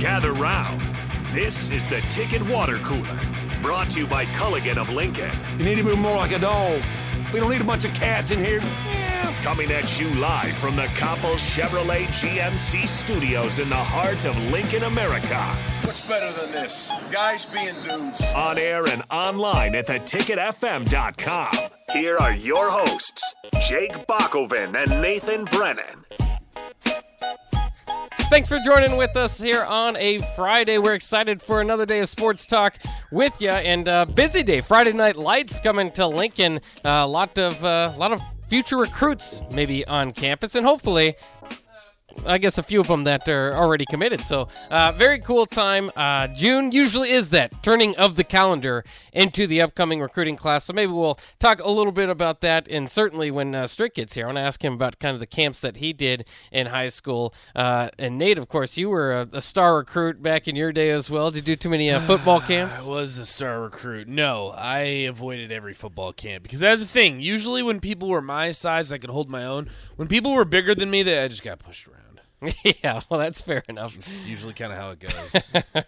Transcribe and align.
gather 0.00 0.32
round. 0.32 0.80
This 1.34 1.68
is 1.68 1.86
the 1.86 2.00
Ticket 2.08 2.42
Water 2.42 2.78
Cooler, 2.78 3.20
brought 3.60 3.90
to 3.90 4.00
you 4.00 4.06
by 4.06 4.24
Culligan 4.24 4.78
of 4.78 4.88
Lincoln. 4.88 5.30
You 5.58 5.64
need 5.66 5.76
to 5.76 5.84
be 5.84 5.94
more 5.94 6.16
like 6.16 6.32
a 6.32 6.38
dog. 6.38 6.82
We 7.34 7.38
don't 7.38 7.50
need 7.50 7.60
a 7.60 7.64
bunch 7.64 7.84
of 7.84 7.92
cats 7.92 8.30
in 8.30 8.42
here. 8.42 8.60
Coming 9.42 9.70
at 9.70 10.00
you 10.00 10.08
live 10.14 10.56
from 10.56 10.74
the 10.74 10.86
Copple 10.96 11.34
Chevrolet 11.34 12.06
GMC 12.06 12.88
studios 12.88 13.58
in 13.58 13.68
the 13.68 13.76
heart 13.76 14.24
of 14.24 14.36
Lincoln, 14.50 14.84
America. 14.84 15.38
What's 15.84 16.06
better 16.08 16.32
than 16.32 16.50
this? 16.50 16.90
Guys 17.12 17.44
being 17.44 17.74
dudes. 17.82 18.22
On 18.34 18.58
air 18.58 18.86
and 18.86 19.02
online 19.10 19.74
at 19.74 19.86
theticketfm.com. 19.86 21.54
Here 21.92 22.16
are 22.16 22.34
your 22.34 22.70
hosts, 22.70 23.34
Jake 23.68 24.06
Bakoven 24.06 24.74
and 24.76 25.02
Nathan 25.02 25.44
Brennan. 25.44 26.04
Thanks 28.30 28.46
for 28.46 28.60
joining 28.60 28.96
with 28.96 29.16
us 29.16 29.40
here 29.40 29.64
on 29.64 29.96
a 29.96 30.20
Friday. 30.36 30.78
We're 30.78 30.94
excited 30.94 31.42
for 31.42 31.60
another 31.60 31.84
day 31.84 31.98
of 31.98 32.08
sports 32.08 32.46
talk 32.46 32.76
with 33.10 33.42
you, 33.42 33.50
and 33.50 33.88
uh, 33.88 34.04
busy 34.04 34.44
day. 34.44 34.60
Friday 34.60 34.92
night 34.92 35.16
lights 35.16 35.58
coming 35.58 35.90
to 35.92 36.06
Lincoln. 36.06 36.60
A 36.84 36.88
uh, 36.88 37.06
lot 37.08 37.36
of 37.38 37.60
a 37.64 37.66
uh, 37.66 37.94
lot 37.98 38.12
of 38.12 38.22
future 38.46 38.76
recruits 38.76 39.42
maybe 39.50 39.84
on 39.86 40.12
campus, 40.12 40.54
and 40.54 40.64
hopefully 40.64 41.16
I 42.26 42.38
guess 42.38 42.58
a 42.58 42.62
few 42.62 42.80
of 42.80 42.88
them 42.88 43.04
that 43.04 43.28
are 43.28 43.54
already 43.54 43.84
committed. 43.86 44.20
So, 44.20 44.48
uh, 44.70 44.92
very 44.92 45.18
cool 45.18 45.46
time. 45.46 45.90
Uh, 45.96 46.28
June 46.28 46.72
usually 46.72 47.10
is 47.10 47.30
that 47.30 47.62
turning 47.62 47.96
of 47.96 48.16
the 48.16 48.24
calendar 48.24 48.84
into 49.12 49.46
the 49.46 49.60
upcoming 49.62 50.00
recruiting 50.00 50.36
class. 50.36 50.64
So, 50.64 50.72
maybe 50.72 50.92
we'll 50.92 51.18
talk 51.38 51.60
a 51.60 51.70
little 51.70 51.92
bit 51.92 52.08
about 52.08 52.40
that. 52.42 52.68
And 52.68 52.90
certainly 52.90 53.30
when 53.30 53.54
uh, 53.54 53.66
Strick 53.66 53.94
gets 53.94 54.14
here, 54.14 54.24
I 54.24 54.28
want 54.28 54.36
to 54.36 54.42
ask 54.42 54.64
him 54.64 54.74
about 54.74 54.98
kind 54.98 55.14
of 55.14 55.20
the 55.20 55.26
camps 55.26 55.60
that 55.60 55.76
he 55.76 55.92
did 55.92 56.26
in 56.52 56.66
high 56.66 56.88
school. 56.88 57.34
Uh, 57.54 57.90
and 57.98 58.18
Nate, 58.18 58.38
of 58.38 58.48
course, 58.48 58.76
you 58.76 58.88
were 58.88 59.12
a, 59.12 59.28
a, 59.32 59.42
star 59.42 59.76
recruit 59.76 60.22
back 60.22 60.46
in 60.46 60.56
your 60.56 60.72
day 60.72 60.90
as 60.90 61.10
well. 61.10 61.30
Did 61.30 61.48
you 61.48 61.54
do 61.54 61.56
too 61.56 61.70
many 61.70 61.90
uh, 61.90 62.00
football 62.00 62.40
camps? 62.52 62.86
I 62.86 62.90
was 62.90 63.18
a 63.18 63.24
star 63.24 63.60
recruit. 63.60 64.08
No, 64.08 64.48
I 64.48 64.78
avoided 64.78 65.50
every 65.52 65.74
football 65.74 66.12
camp 66.12 66.42
because 66.42 66.60
that's 66.60 66.80
the 66.80 66.86
thing. 66.86 67.20
Usually, 67.20 67.62
when 67.62 67.80
people 67.80 68.08
were 68.08 68.22
my 68.22 68.50
size, 68.50 68.92
I 68.92 68.98
could 68.98 69.10
hold 69.10 69.28
my 69.30 69.44
own. 69.44 69.68
When 69.96 70.08
people 70.08 70.32
were 70.32 70.44
bigger 70.44 70.74
than 70.74 70.90
me, 70.90 71.02
they 71.02 71.22
I 71.22 71.28
just 71.28 71.42
got 71.42 71.58
pushed 71.58 71.86
around. 71.86 71.99
yeah, 72.82 73.00
well, 73.08 73.20
that's 73.20 73.40
fair 73.40 73.62
enough. 73.68 73.96
It's 73.98 74.26
usually 74.26 74.54
kind 74.54 74.72
of 74.72 74.78
how 74.78 74.90
it 74.92 75.00
goes. 75.00 75.52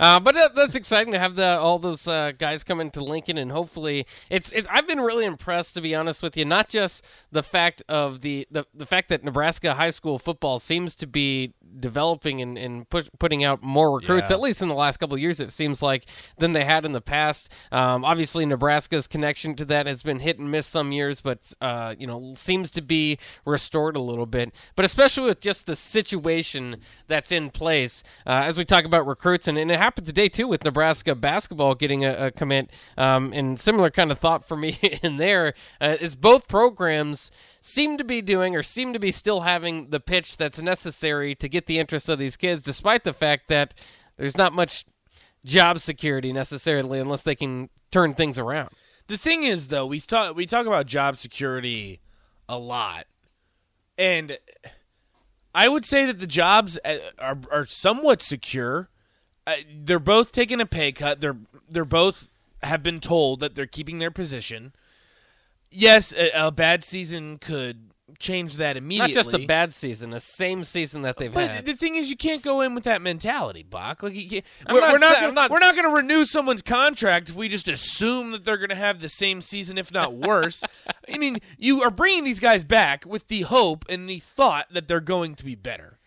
uh, 0.00 0.18
but 0.20 0.34
that, 0.34 0.54
that's 0.56 0.74
exciting 0.74 1.12
to 1.12 1.18
have 1.18 1.36
the, 1.36 1.58
all 1.58 1.78
those 1.78 2.08
uh, 2.08 2.32
guys 2.36 2.64
come 2.64 2.80
into 2.80 3.02
Lincoln, 3.02 3.38
and 3.38 3.52
hopefully, 3.52 4.06
it's. 4.30 4.50
It, 4.52 4.66
I've 4.68 4.88
been 4.88 5.00
really 5.00 5.24
impressed, 5.24 5.74
to 5.74 5.80
be 5.80 5.94
honest 5.94 6.22
with 6.22 6.36
you. 6.36 6.44
Not 6.44 6.68
just 6.68 7.04
the 7.30 7.42
fact 7.42 7.82
of 7.88 8.22
the 8.22 8.48
the, 8.50 8.66
the 8.74 8.86
fact 8.86 9.10
that 9.10 9.22
Nebraska 9.22 9.74
high 9.74 9.90
school 9.90 10.18
football 10.18 10.58
seems 10.58 10.96
to 10.96 11.06
be 11.06 11.54
developing 11.78 12.42
and, 12.42 12.58
and 12.58 12.88
push, 12.90 13.08
putting 13.20 13.44
out 13.44 13.62
more 13.62 13.94
recruits, 13.94 14.30
yeah. 14.30 14.36
at 14.36 14.40
least 14.40 14.62
in 14.62 14.68
the 14.68 14.74
last 14.74 14.96
couple 14.96 15.14
of 15.14 15.20
years, 15.20 15.38
it 15.38 15.52
seems 15.52 15.82
like 15.82 16.06
than 16.38 16.52
they 16.52 16.64
had 16.64 16.84
in 16.84 16.92
the 16.92 17.00
past. 17.00 17.52
Um, 17.70 18.04
obviously, 18.04 18.44
Nebraska's 18.44 19.06
connection 19.06 19.54
to 19.56 19.64
that 19.66 19.86
has 19.86 20.02
been 20.02 20.18
hit 20.18 20.38
and 20.38 20.50
miss 20.50 20.66
some 20.66 20.90
years, 20.90 21.20
but 21.20 21.52
uh, 21.60 21.94
you 21.96 22.08
know 22.08 22.34
seems 22.36 22.72
to 22.72 22.82
be 22.82 23.18
restored 23.44 23.94
a 23.94 24.00
little 24.00 24.26
bit. 24.26 24.52
But 24.74 24.84
especially 24.84 25.28
with 25.28 25.40
just 25.40 25.59
the 25.62 25.76
situation 25.76 26.76
that's 27.06 27.32
in 27.32 27.50
place 27.50 28.02
uh, 28.26 28.42
as 28.44 28.56
we 28.58 28.64
talk 28.64 28.84
about 28.84 29.06
recruits, 29.06 29.48
and, 29.48 29.58
and, 29.58 29.70
it 29.70 29.78
happened 29.78 30.06
today 30.06 30.28
too 30.28 30.48
with 30.48 30.64
Nebraska 30.64 31.14
basketball 31.14 31.74
getting 31.74 32.04
a, 32.04 32.26
a 32.26 32.30
commit, 32.30 32.70
um, 32.96 33.32
and 33.32 33.58
similar 33.58 33.90
kind 33.90 34.10
of 34.10 34.18
thought 34.18 34.44
for 34.44 34.56
me 34.56 34.78
in 35.02 35.16
there 35.16 35.54
uh, 35.80 35.96
is 36.00 36.14
both 36.14 36.48
programs 36.48 37.30
seem 37.60 37.98
to 37.98 38.04
be 38.04 38.22
doing 38.22 38.56
or 38.56 38.62
seem 38.62 38.92
to 38.92 38.98
be 38.98 39.10
still 39.10 39.40
having 39.40 39.90
the 39.90 40.00
pitch 40.00 40.36
that's 40.36 40.60
necessary 40.60 41.34
to 41.34 41.48
get 41.48 41.66
the 41.66 41.78
interest 41.78 42.08
of 42.08 42.18
these 42.18 42.36
kids, 42.36 42.62
despite 42.62 43.04
the 43.04 43.12
fact 43.12 43.48
that 43.48 43.74
there's 44.16 44.36
not 44.36 44.52
much 44.52 44.84
job 45.44 45.80
security 45.80 46.32
necessarily 46.32 46.98
unless 46.98 47.22
they 47.22 47.34
can 47.34 47.68
turn 47.90 48.14
things 48.14 48.38
around. 48.38 48.70
The 49.06 49.16
thing 49.16 49.42
is, 49.42 49.68
though, 49.68 49.86
we 49.86 49.98
talk 49.98 50.36
we 50.36 50.46
talk 50.46 50.66
about 50.66 50.86
job 50.86 51.16
security 51.16 52.00
a 52.48 52.58
lot, 52.58 53.06
and 53.98 54.38
I 55.54 55.68
would 55.68 55.84
say 55.84 56.06
that 56.06 56.18
the 56.18 56.26
jobs 56.26 56.78
uh, 56.84 56.98
are 57.18 57.38
are 57.50 57.64
somewhat 57.66 58.22
secure. 58.22 58.88
Uh, 59.46 59.56
they're 59.74 59.98
both 59.98 60.32
taking 60.32 60.60
a 60.60 60.66
pay 60.66 60.92
cut. 60.92 61.20
They're 61.20 61.38
they're 61.68 61.84
both 61.84 62.34
have 62.62 62.82
been 62.82 63.00
told 63.00 63.40
that 63.40 63.54
they're 63.54 63.66
keeping 63.66 63.98
their 63.98 64.10
position. 64.10 64.72
Yes, 65.70 66.12
a, 66.12 66.30
a 66.30 66.50
bad 66.50 66.84
season 66.84 67.38
could 67.38 67.90
change 68.20 68.56
that 68.56 68.76
immediately. 68.76 69.14
Not 69.14 69.24
just 69.24 69.34
a 69.34 69.46
bad 69.46 69.74
season, 69.74 70.10
the 70.10 70.20
same 70.20 70.62
season 70.62 71.02
that 71.02 71.16
they've 71.16 71.32
but 71.32 71.50
had. 71.50 71.66
the 71.66 71.74
thing 71.74 71.96
is, 71.96 72.08
you 72.10 72.16
can't 72.16 72.42
go 72.42 72.60
in 72.60 72.74
with 72.74 72.84
that 72.84 73.02
mentality, 73.02 73.62
Bach. 73.62 74.02
Like 74.02 74.14
we're, 74.14 74.42
not, 74.80 74.92
we're 74.92 74.98
not, 74.98 75.20
gonna, 75.20 75.32
not, 75.32 75.50
we're 75.50 75.58
not 75.58 75.74
going 75.74 75.88
to 75.88 75.94
renew 75.94 76.24
someone's 76.24 76.62
contract 76.62 77.30
if 77.30 77.34
we 77.34 77.48
just 77.48 77.66
assume 77.66 78.30
that 78.32 78.44
they're 78.44 78.58
going 78.58 78.68
to 78.68 78.76
have 78.76 79.00
the 79.00 79.08
same 79.08 79.40
season, 79.40 79.78
if 79.78 79.92
not 79.92 80.14
worse. 80.14 80.62
I 81.12 81.18
mean, 81.18 81.38
you 81.58 81.82
are 81.82 81.90
bringing 81.90 82.24
these 82.24 82.40
guys 82.40 82.62
back 82.62 83.04
with 83.04 83.28
the 83.28 83.42
hope 83.42 83.84
and 83.88 84.08
the 84.08 84.20
thought 84.20 84.66
that 84.70 84.86
they're 84.86 85.00
going 85.00 85.34
to 85.36 85.44
be 85.44 85.54
better. 85.54 85.98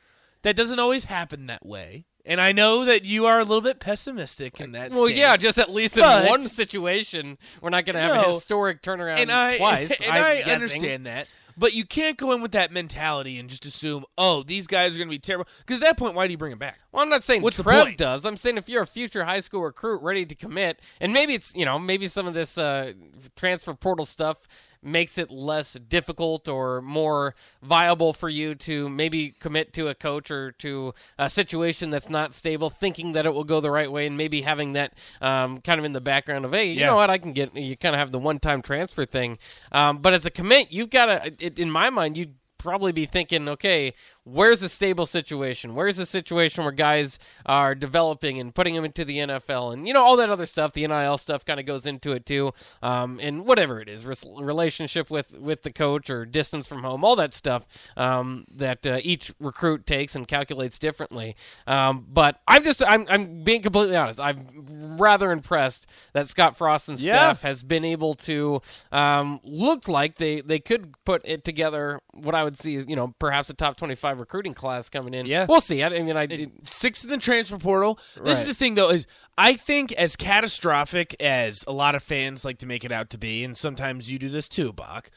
That 0.43 0.55
doesn't 0.55 0.79
always 0.79 1.05
happen 1.05 1.47
that 1.47 1.65
way. 1.65 2.05
And 2.25 2.39
I 2.39 2.53
know 2.53 2.85
that 2.85 3.03
you 3.03 3.25
are 3.25 3.39
a 3.39 3.43
little 3.43 3.61
bit 3.61 3.79
pessimistic 3.79 4.61
in 4.61 4.71
that. 4.73 4.91
Well, 4.91 5.07
stance, 5.07 5.17
yeah, 5.17 5.35
just 5.35 5.59
at 5.59 5.69
least 5.69 5.97
in 5.97 6.03
one 6.03 6.41
situation, 6.41 7.37
we're 7.61 7.69
not 7.69 7.85
going 7.85 7.95
to 7.95 8.01
have 8.01 8.15
no, 8.15 8.29
a 8.29 8.33
historic 8.33 8.81
turnaround 8.81 9.17
and 9.17 9.31
I, 9.31 9.57
twice. 9.57 9.99
And 10.01 10.11
I'm 10.11 10.23
I 10.23 10.35
guessing. 10.37 10.53
understand 10.53 11.05
that. 11.05 11.27
But 11.57 11.73
you 11.73 11.85
can't 11.85 12.17
go 12.17 12.31
in 12.31 12.41
with 12.41 12.51
that 12.53 12.71
mentality 12.71 13.37
and 13.37 13.49
just 13.49 13.65
assume, 13.65 14.05
oh, 14.17 14.43
these 14.43 14.67
guys 14.67 14.95
are 14.95 14.97
going 14.97 15.07
to 15.07 15.13
be 15.13 15.19
terrible. 15.19 15.47
Because 15.59 15.81
at 15.81 15.85
that 15.85 15.97
point, 15.97 16.15
why 16.15 16.27
do 16.27 16.31
you 16.31 16.37
bring 16.37 16.51
them 16.51 16.59
back? 16.59 16.79
Well, 16.91 17.03
I'm 17.03 17.09
not 17.09 17.23
saying 17.23 17.41
What's 17.41 17.61
Trev 17.61 17.97
does. 17.97 18.25
I'm 18.25 18.37
saying 18.37 18.57
if 18.57 18.69
you're 18.69 18.83
a 18.83 18.87
future 18.87 19.23
high 19.23 19.39
school 19.39 19.61
recruit 19.61 20.01
ready 20.01 20.25
to 20.25 20.35
commit, 20.35 20.81
and 20.99 21.13
maybe 21.13 21.33
it's 21.33 21.55
you 21.55 21.65
know 21.65 21.79
maybe 21.79 22.07
some 22.07 22.27
of 22.27 22.33
this 22.33 22.57
uh, 22.57 22.93
transfer 23.35 23.73
portal 23.73 24.05
stuff 24.05 24.37
makes 24.85 25.17
it 25.17 25.31
less 25.31 25.73
difficult 25.73 26.47
or 26.47 26.81
more 26.81 27.35
viable 27.61 28.13
for 28.13 28.29
you 28.29 28.55
to 28.55 28.89
maybe 28.89 29.31
commit 29.39 29.73
to 29.73 29.87
a 29.87 29.95
coach 29.95 30.29
or 30.31 30.51
to 30.53 30.93
a 31.17 31.29
situation 31.29 31.89
that's 31.89 32.09
not 32.09 32.33
stable, 32.33 32.69
thinking 32.69 33.13
that 33.13 33.25
it 33.25 33.33
will 33.33 33.43
go 33.43 33.59
the 33.59 33.71
right 33.71 33.91
way, 33.91 34.05
and 34.07 34.17
maybe 34.17 34.41
having 34.41 34.73
that 34.73 34.93
um, 35.21 35.59
kind 35.61 35.79
of 35.79 35.85
in 35.85 35.93
the 35.93 36.01
background 36.01 36.45
of, 36.45 36.51
hey, 36.53 36.65
you 36.71 36.79
Yeah. 36.81 36.87
know 36.87 36.95
what, 36.95 37.09
I 37.09 37.17
can 37.17 37.33
get. 37.33 37.55
You 37.55 37.77
kind 37.77 37.95
of 37.95 37.99
have 37.99 38.11
the 38.11 38.19
one-time 38.19 38.61
transfer 38.61 39.05
thing, 39.05 39.37
um, 39.71 39.99
but 39.99 40.13
as 40.13 40.25
a 40.25 40.31
commit, 40.31 40.71
you've 40.71 40.89
got 40.89 41.05
to. 41.05 41.61
In 41.61 41.69
my 41.71 41.89
mind, 41.89 42.17
you 42.17 42.25
would 42.25 42.35
probably 42.57 42.91
be 42.93 43.05
thinking, 43.05 43.49
okay, 43.49 43.93
where's 44.25 44.61
a 44.61 44.69
stable 44.69 45.05
situation? 45.05 45.75
Where's 45.75 45.99
a 45.99 46.05
situation 46.05 46.63
where 46.63 46.71
guys 46.71 47.19
are 47.45 47.75
developing 47.75 48.39
and 48.39 48.53
putting 48.53 48.75
them 48.75 48.85
into 48.85 49.03
the 49.05 49.17
NFL 49.17 49.73
and, 49.73 49.87
you 49.87 49.93
know, 49.93 50.03
all 50.03 50.15
that 50.17 50.29
other 50.29 50.45
stuff, 50.45 50.73
the 50.73 50.87
NIL 50.87 51.17
stuff 51.17 51.43
kind 51.45 51.59
of 51.59 51.65
goes 51.65 51.85
into 51.85 52.11
it 52.13 52.25
too. 52.25 52.53
Um, 52.81 53.19
and 53.21 53.45
whatever 53.45 53.81
it 53.81 53.89
is, 53.89 54.05
relationship 54.05 55.09
with, 55.09 55.37
with 55.39 55.63
the 55.63 55.71
coach 55.71 56.09
or 56.09 56.25
distance 56.25 56.67
from 56.67 56.83
home, 56.83 57.03
all 57.03 57.15
that 57.17 57.33
stuff 57.33 57.65
um, 57.97 58.45
that 58.55 58.85
uh, 58.85 58.99
each 59.03 59.33
recruit 59.39 59.85
takes 59.85 60.15
and 60.15 60.27
calculates 60.27 60.79
differently. 60.79 61.35
Um, 61.67 62.05
but 62.09 62.41
I'm 62.47 62.63
just, 62.63 62.81
I'm, 62.85 63.05
I'm 63.09 63.43
being 63.43 63.61
completely 63.61 63.95
honest. 63.95 64.19
I'm 64.19 64.97
rather 64.97 65.31
impressed 65.31 65.87
that 66.13 66.27
Scott 66.27 66.55
Frost 66.57 66.89
and 66.89 66.99
Yeah. 66.99 67.13
staff 67.15 67.41
has 67.41 67.63
been 67.63 67.83
able 67.85 68.13
to 68.15 68.61
um, 68.91 69.39
looked 69.43 69.89
like 69.89 70.15
they 70.15 70.41
they 70.41 70.59
could 70.59 70.93
put 71.05 71.21
it 71.25 71.43
together. 71.43 71.99
What 72.13 72.35
I 72.35 72.43
would 72.43 72.57
see 72.57 72.75
is 72.75 72.85
you 72.87 72.95
know 72.95 73.13
perhaps 73.19 73.49
a 73.49 73.53
top 73.53 73.77
twenty 73.77 73.95
recruiting 74.19 74.53
class 74.53 74.89
coming 74.89 75.13
in. 75.13 75.25
Yeah. 75.25 75.45
we'll 75.47 75.61
see. 75.61 75.83
I, 75.83 75.87
I 75.87 76.01
mean, 76.01 76.17
I 76.17 76.47
Sixth 76.65 77.03
in 77.03 77.09
the 77.09 77.17
transfer 77.17 77.57
portal. 77.57 77.99
This 78.23 78.39
is 78.39 78.45
the 78.45 78.53
thing, 78.53 78.75
though, 78.75 78.89
is 78.89 79.07
I 79.37 79.55
think 79.55 79.91
as 79.93 80.15
catastrophic 80.15 81.15
as 81.19 81.63
a 81.67 81.73
lot 81.73 81.95
of 81.95 82.03
fans 82.03 82.43
like 82.45 82.57
to 82.59 82.65
make 82.65 82.83
it 82.83 82.91
out 82.91 83.09
to 83.11 83.17
be, 83.17 83.43
and 83.43 83.57
sometimes 83.57 84.11
you 84.11 84.19
do 84.19 84.29
this 84.29 84.47
too, 84.47 84.73
Bach. 84.73 85.09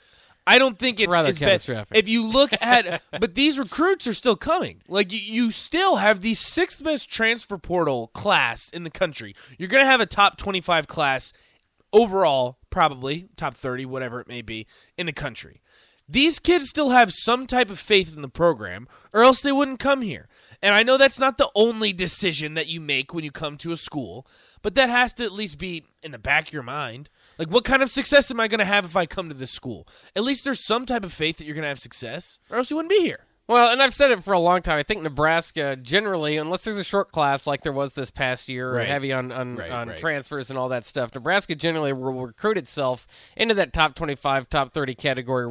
I 0.49 0.59
don't 0.59 0.79
think 0.79 1.01
it's, 1.01 1.11
rather 1.11 1.29
as 1.29 1.39
bad- 1.39 1.47
catastrophic. 1.47 1.97
If 1.99 2.09
you 2.09 2.25
look 2.25 2.53
at, 2.61 3.03
but 3.11 3.34
these 3.34 3.59
recruits 3.59 4.07
are 4.07 4.15
still 4.15 4.37
coming. 4.37 4.83
Like 4.87 5.13
you, 5.13 5.19
you 5.19 5.51
still 5.51 5.97
have 5.97 6.21
the 6.21 6.34
sixth 6.34 6.83
best 6.83 7.11
transfer 7.11 7.59
portal 7.59 8.09
class 8.09 8.69
in 8.69 8.84
the 8.84 8.91
country. 8.91 9.34
You're 9.59 9.69
going 9.69 9.83
to 9.83 9.91
have 9.91 10.01
a 10.01 10.07
top 10.07 10.37
25 10.37 10.87
class 10.87 11.33
overall, 11.92 12.59
probably 12.71 13.28
top 13.37 13.54
30, 13.54 13.87
whatever 13.87 14.21
it 14.21 14.28
may 14.28 14.42
be, 14.42 14.66
in 14.97 15.07
the 15.07 15.13
country. 15.13 15.60
These 16.08 16.38
kids 16.38 16.68
still 16.68 16.91
have 16.91 17.12
some 17.12 17.47
type 17.47 17.68
of 17.68 17.80
faith 17.80 18.14
in 18.14 18.22
the 18.22 18.28
program, 18.28 18.86
or 19.12 19.22
else 19.22 19.41
they 19.41 19.53
wouldn't 19.53 19.80
come 19.80 20.03
here. 20.03 20.28
And 20.62 20.74
I 20.74 20.82
know 20.82 20.97
that's 20.97 21.18
not 21.18 21.36
the 21.36 21.50
only 21.54 21.92
decision 21.92 22.54
that 22.54 22.68
you 22.68 22.80
make 22.80 23.12
when 23.12 23.24
you 23.24 23.30
come 23.30 23.56
to 23.58 23.72
a 23.72 23.76
school, 23.76 24.26
but 24.62 24.74
that 24.74 24.88
has 24.88 25.12
to 25.14 25.24
at 25.24 25.32
least 25.32 25.58
be 25.58 25.84
in 26.03 26.12
the 26.12 26.18
back 26.18 26.48
of 26.48 26.53
your 26.53 26.62
mind. 26.62 27.10
Like, 27.38 27.50
what 27.50 27.64
kind 27.64 27.82
of 27.82 27.91
success 27.91 28.30
am 28.30 28.41
I 28.41 28.48
going 28.48 28.60
to 28.60 28.64
have 28.64 28.84
if 28.84 28.97
I 28.97 29.06
come 29.06 29.28
to 29.28 29.34
this 29.34 29.50
school? 29.50 29.86
At 30.14 30.24
least 30.24 30.44
there's 30.44 30.64
some 30.64 30.86
type 30.86 31.04
of 31.04 31.12
faith 31.12 31.38
that 31.38 31.44
you're 31.44 31.54
going 31.54 31.62
to 31.62 31.68
have 31.68 31.78
success, 31.78 32.38
or 32.50 32.56
else 32.56 32.70
you 32.70 32.76
wouldn't 32.76 32.91
be 32.91 33.03
here. 33.03 33.26
Well, 33.48 33.71
and 33.71 33.81
I've 33.81 33.95
said 33.95 34.10
it 34.10 34.25
for 34.25 34.33
a 34.33 34.41
long 34.41 34.60
time. 34.60 34.77
I 34.77 34.83
think 34.83 35.03
Nebraska 35.03 35.77
generally, 35.77 36.37
unless 36.37 36.65
there's 36.65 36.78
a 36.78 36.83
short 36.84 37.13
class 37.13 37.47
like 37.47 37.63
there 37.63 37.72
was 37.72 37.93
this 37.93 38.10
past 38.10 38.48
year, 38.48 38.75
Right. 38.75 38.89
heavy 38.89 39.13
on 39.13 39.31
on, 39.31 39.54
Right, 39.57 39.71
on 39.71 39.89
right. 39.91 39.98
transfers 39.98 40.51
and 40.51 40.59
all 40.59 40.69
that 40.71 40.84
stuff, 40.84 41.15
Nebraska 41.15 41.54
generally 41.54 41.93
will 41.93 42.27
recruit 42.27 42.59
itself 42.59 43.07
into 43.37 43.54
that 43.54 43.72
top 43.72 43.95
25, 43.95 44.51
top 44.51 44.72
30 44.72 44.97
category, 44.97 45.47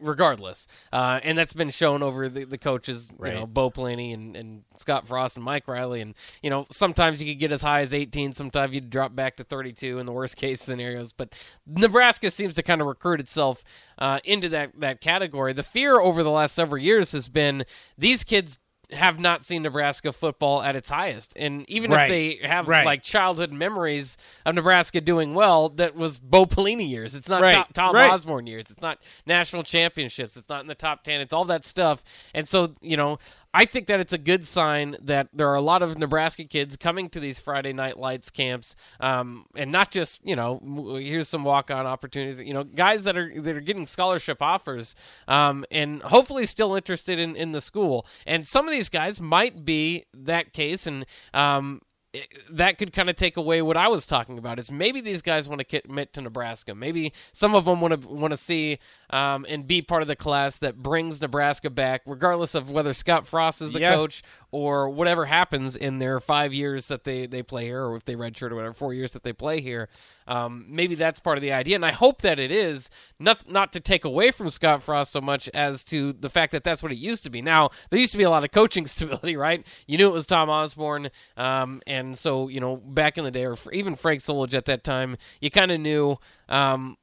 regardless. 0.00 0.66
Uh, 0.92 1.20
and 1.22 1.36
that's 1.36 1.52
been 1.52 1.70
shown 1.70 2.02
over 2.02 2.28
the, 2.28 2.44
the 2.44 2.58
coaches, 2.58 3.08
you 3.10 3.30
know, 3.30 3.40
Right. 3.40 3.54
Bo 3.54 3.70
Pelini 3.70 4.12
and, 4.14 4.36
and 4.36 4.62
Scott 4.76 5.06
Frost 5.06 5.36
and 5.36 5.44
Mike 5.44 5.68
Riley. 5.68 6.00
And, 6.00 6.14
you 6.42 6.50
know, 6.50 6.66
sometimes 6.70 7.22
you 7.22 7.32
could 7.32 7.38
get 7.38 7.52
as 7.52 7.62
high 7.62 7.80
as 7.80 7.94
18, 7.94 8.32
sometimes 8.32 8.72
you 8.74 8.80
drop 8.80 9.14
back 9.14 9.36
to 9.36 9.44
32 9.44 9.98
in 9.98 10.06
the 10.06 10.12
worst 10.12 10.36
case 10.36 10.60
scenarios. 10.60 11.12
But 11.12 11.34
Nebraska 11.66 12.30
seems 12.30 12.54
to 12.54 12.62
kind 12.62 12.80
of 12.80 12.86
recruit 12.86 13.20
itself 13.20 13.64
uh, 13.98 14.20
into 14.24 14.48
that, 14.50 14.78
that 14.80 15.00
category. 15.00 15.52
The 15.52 15.62
fear 15.62 16.00
over 16.00 16.22
the 16.22 16.30
last 16.30 16.54
several 16.54 16.82
years 16.82 17.12
has 17.12 17.28
been 17.28 17.64
these 17.96 18.24
kids 18.24 18.58
have 18.92 19.18
not 19.18 19.44
seen 19.44 19.62
Nebraska 19.62 20.12
football 20.12 20.62
at 20.62 20.76
its 20.76 20.88
highest. 20.88 21.32
And 21.36 21.68
even 21.68 21.90
Right. 21.90 22.04
if 22.04 22.40
they 22.40 22.46
have 22.46 22.68
Right. 22.68 22.84
like 22.84 23.02
childhood 23.02 23.50
memories 23.52 24.16
of 24.44 24.54
Nebraska 24.54 25.00
doing 25.00 25.34
well, 25.34 25.68
that 25.70 25.94
was 25.94 26.18
Bo 26.18 26.46
Pelini 26.46 26.88
years. 26.88 27.14
It's 27.14 27.28
not 27.28 27.42
Right. 27.42 27.54
Tom, 27.72 27.92
Tom. 27.94 27.96
Osborne 27.96 28.46
years. 28.46 28.70
It's 28.70 28.80
not 28.82 28.98
national 29.26 29.62
championships. 29.62 30.36
It's 30.36 30.48
not 30.48 30.60
in 30.60 30.66
the 30.66 30.74
top 30.74 31.02
10. 31.04 31.20
It's 31.20 31.32
all 31.32 31.44
that 31.46 31.64
stuff. 31.64 32.02
And 32.34 32.46
so, 32.46 32.74
you 32.80 32.96
know, 32.96 33.18
I 33.54 33.66
think 33.66 33.86
that 33.88 34.00
it's 34.00 34.14
a 34.14 34.18
good 34.18 34.46
sign 34.46 34.96
that 35.02 35.28
there 35.32 35.48
are 35.48 35.54
a 35.54 35.60
lot 35.60 35.82
of 35.82 35.98
Nebraska 35.98 36.44
kids 36.44 36.76
coming 36.76 37.10
to 37.10 37.20
these 37.20 37.38
Friday 37.38 37.72
night 37.72 37.98
lights 37.98 38.30
camps, 38.30 38.74
um, 38.98 39.44
and 39.54 39.70
not 39.70 39.90
just 39.90 40.20
you 40.24 40.34
know 40.34 40.98
here's 40.98 41.28
some 41.28 41.44
walk 41.44 41.70
on 41.70 41.86
opportunities. 41.86 42.40
You 42.40 42.54
know, 42.54 42.64
guys 42.64 43.04
that 43.04 43.16
are 43.16 43.30
that 43.42 43.56
are 43.56 43.60
getting 43.60 43.86
scholarship 43.86 44.40
offers, 44.40 44.94
um, 45.28 45.66
and 45.70 46.02
hopefully 46.02 46.46
still 46.46 46.74
interested 46.74 47.18
in 47.18 47.36
in 47.36 47.52
the 47.52 47.60
school. 47.60 48.06
And 48.26 48.46
some 48.46 48.66
of 48.66 48.72
these 48.72 48.88
guys 48.88 49.20
might 49.20 49.64
be 49.64 50.06
that 50.14 50.54
case, 50.54 50.86
and 50.86 51.04
um, 51.34 51.82
it- 52.12 52.28
that 52.50 52.76
could 52.78 52.92
kind 52.92 53.08
of 53.08 53.16
take 53.16 53.36
away 53.36 53.62
what 53.62 53.76
I 53.76 53.88
was 53.88 54.06
talking 54.06 54.38
about. 54.38 54.58
Is 54.58 54.70
maybe 54.70 55.00
these 55.00 55.22
guys 55.22 55.48
want 55.48 55.66
to 55.66 55.80
commit 55.80 56.12
to 56.14 56.20
Nebraska. 56.20 56.74
Maybe 56.74 57.12
some 57.32 57.54
of 57.54 57.64
them 57.64 57.80
want 57.80 58.00
to 58.02 58.08
want 58.08 58.32
to 58.32 58.36
see 58.36 58.78
um, 59.10 59.46
and 59.48 59.66
be 59.66 59.80
part 59.82 60.02
of 60.02 60.08
the 60.08 60.16
class 60.16 60.58
that 60.58 60.76
brings 60.76 61.20
Nebraska 61.22 61.70
back, 61.70 62.02
regardless 62.06 62.54
of 62.54 62.70
whether 62.70 62.92
Scott 62.92 63.26
Frost 63.26 63.62
is 63.62 63.72
the 63.72 63.80
Yeah. 63.80 63.94
coach 63.94 64.22
or 64.52 64.90
whatever 64.90 65.24
happens 65.24 65.76
in 65.76 65.98
their 65.98 66.20
five 66.20 66.52
years 66.52 66.88
that 66.88 67.04
they 67.04 67.26
they 67.26 67.42
play 67.42 67.64
here, 67.64 67.84
or 67.84 67.96
if 67.96 68.04
they 68.04 68.14
redshirt 68.14 68.52
or 68.52 68.54
whatever 68.54 68.74
four 68.74 68.94
years 68.94 69.14
that 69.14 69.24
they 69.24 69.32
play 69.32 69.60
here. 69.60 69.88
Um, 70.28 70.66
maybe 70.68 70.94
that's 70.94 71.18
part 71.18 71.38
of 71.38 71.42
the 71.42 71.52
idea, 71.52 71.74
and 71.74 71.84
I 71.84 71.90
hope 71.90 72.20
that 72.20 72.38
it 72.38 72.52
is 72.52 72.90
not 73.18 73.50
not 73.50 73.72
to 73.72 73.80
take 73.80 74.04
away 74.04 74.30
from 74.30 74.50
Scott 74.50 74.82
Frost 74.82 75.10
so 75.10 75.22
much 75.22 75.48
as 75.54 75.82
to 75.84 76.12
the 76.12 76.28
fact 76.28 76.52
that 76.52 76.62
that's 76.62 76.82
what 76.82 76.92
it 76.92 76.98
used 76.98 77.24
to 77.24 77.30
be. 77.30 77.40
Now 77.40 77.70
there 77.90 77.98
used 77.98 78.12
to 78.12 78.18
be 78.18 78.24
a 78.24 78.30
lot 78.30 78.44
of 78.44 78.52
coaching 78.52 78.86
stability, 78.92 79.36
right? 79.36 79.66
You 79.86 79.96
knew 79.96 80.08
it 80.08 80.12
was 80.12 80.26
Tom 80.26 80.50
Osborne, 80.50 81.10
um, 81.38 81.80
and 81.86 82.16
so 82.16 82.48
you 82.48 82.60
know 82.60 82.76
back 82.76 83.16
in 83.16 83.24
the 83.24 83.30
day, 83.30 83.46
or 83.46 83.56
even 83.72 83.96
Frank 83.96 84.20
Solich 84.20 84.54
at 84.54 84.66
that 84.66 84.84
time, 84.84 85.16
you 85.40 85.50
kind 85.50 85.72
of 85.72 85.80
knew. 85.80 86.18
Um, 86.48 86.98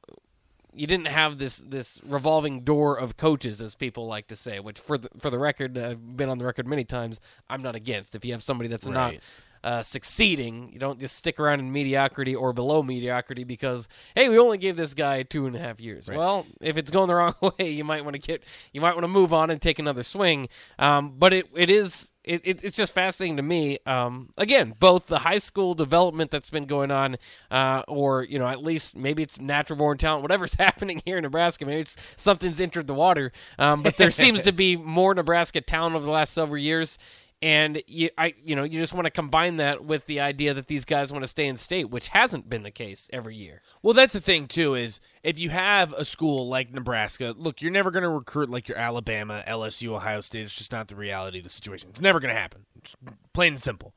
you 0.74 0.86
didn't 0.86 1.08
have 1.08 1.38
this 1.38 1.58
this 1.58 2.00
revolving 2.06 2.60
door 2.62 2.96
of 2.96 3.16
coaches, 3.16 3.60
as 3.60 3.74
people 3.74 4.06
like 4.06 4.28
to 4.28 4.36
say. 4.36 4.60
Which, 4.60 4.78
for 4.78 4.98
the 4.98 5.08
for 5.18 5.30
the 5.30 5.38
record, 5.38 5.76
I've 5.76 6.16
been 6.16 6.28
on 6.28 6.38
the 6.38 6.44
record 6.44 6.66
many 6.66 6.84
times. 6.84 7.20
I'm 7.48 7.62
not 7.62 7.74
against. 7.74 8.14
If 8.14 8.24
you 8.24 8.32
have 8.32 8.42
somebody 8.42 8.68
that's 8.68 8.86
not 8.86 9.12
Right. 9.12 9.20
Uh, 9.62 9.82
succeeding, 9.82 10.70
you 10.72 10.78
don't 10.78 10.98
just 10.98 11.16
stick 11.16 11.38
around 11.38 11.60
in 11.60 11.72
mediocrity 11.72 12.34
or 12.34 12.52
below 12.52 12.82
mediocrity 12.82 13.44
because 13.44 13.88
hey, 14.14 14.28
we 14.28 14.38
only 14.38 14.58
gave 14.58 14.76
this 14.76 14.94
guy 14.94 15.22
two 15.22 15.46
and 15.46 15.54
a 15.54 15.58
half 15.58 15.80
years. 15.80 16.08
Well, 16.08 16.46
if 16.60 16.76
it's 16.76 16.90
going 16.90 17.08
the 17.08 17.14
wrong 17.14 17.34
way, 17.40 17.70
you 17.70 17.84
might 17.84 18.04
want 18.04 18.14
to 18.14 18.22
get 18.22 18.42
you 18.72 18.80
might 18.80 18.94
want 18.94 19.04
to 19.04 19.08
move 19.08 19.32
on 19.32 19.50
and 19.50 19.60
take 19.60 19.78
another 19.78 20.02
swing. 20.02 20.48
Um, 20.78 21.14
but 21.18 21.32
it 21.32 21.48
it 21.54 21.70
is 21.70 22.12
it, 22.24 22.42
it, 22.44 22.64
it's 22.64 22.76
just 22.76 22.92
fascinating 22.92 23.36
to 23.38 23.42
me. 23.42 23.78
Um, 23.86 24.30
again, 24.36 24.74
both 24.78 25.06
the 25.06 25.20
high 25.20 25.38
school 25.38 25.74
development 25.74 26.30
that's 26.30 26.50
been 26.50 26.66
going 26.66 26.90
on, 26.90 27.16
uh, 27.50 27.82
or 27.88 28.24
you 28.24 28.38
know, 28.38 28.46
at 28.46 28.62
least 28.62 28.96
maybe 28.96 29.22
it's 29.22 29.40
natural 29.40 29.78
born 29.78 29.98
talent, 29.98 30.22
whatever's 30.22 30.54
happening 30.58 31.00
here 31.04 31.16
in 31.16 31.22
Nebraska. 31.22 31.64
Maybe 31.64 31.80
it's 31.80 31.96
something's 32.16 32.60
entered 32.60 32.86
the 32.86 32.94
water. 32.94 33.32
Um, 33.58 33.82
but 33.82 33.96
there 33.96 34.10
seems 34.10 34.42
to 34.42 34.52
be 34.52 34.76
more 34.76 35.14
Nebraska 35.14 35.60
talent 35.60 35.96
over 35.96 36.04
the 36.04 36.10
last 36.10 36.32
several 36.32 36.58
years. 36.58 36.98
And 37.42 37.82
you, 37.86 38.10
I, 38.18 38.34
you 38.44 38.54
know, 38.54 38.64
you 38.64 38.78
just 38.78 38.92
want 38.92 39.06
to 39.06 39.10
combine 39.10 39.56
that 39.56 39.82
with 39.82 40.04
the 40.04 40.20
idea 40.20 40.52
that 40.52 40.66
these 40.66 40.84
guys 40.84 41.10
want 41.10 41.24
to 41.24 41.28
stay 41.28 41.46
in 41.46 41.56
state, 41.56 41.88
which 41.88 42.08
hasn't 42.08 42.50
been 42.50 42.64
the 42.64 42.70
case 42.70 43.08
every 43.14 43.34
year. 43.34 43.62
Well, 43.82 43.94
that's 43.94 44.12
the 44.12 44.20
thing 44.20 44.46
too. 44.46 44.74
Is 44.74 45.00
if 45.22 45.38
you 45.38 45.48
have 45.48 45.94
a 45.94 46.04
school 46.04 46.48
like 46.48 46.70
Nebraska, 46.70 47.34
look, 47.36 47.62
you're 47.62 47.70
never 47.70 47.90
going 47.90 48.02
to 48.02 48.10
recruit 48.10 48.50
like 48.50 48.68
your 48.68 48.76
Alabama, 48.76 49.42
LSU, 49.48 49.88
Ohio 49.88 50.20
State. 50.20 50.42
It's 50.42 50.54
just 50.54 50.72
not 50.72 50.88
the 50.88 50.96
reality 50.96 51.38
of 51.38 51.44
the 51.44 51.50
situation. 51.50 51.88
It's 51.88 52.02
never 52.02 52.20
going 52.20 52.34
to 52.34 52.38
happen. 52.38 52.66
It's 52.76 52.94
plain 53.32 53.54
and 53.54 53.62
simple. 53.62 53.96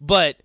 But 0.00 0.42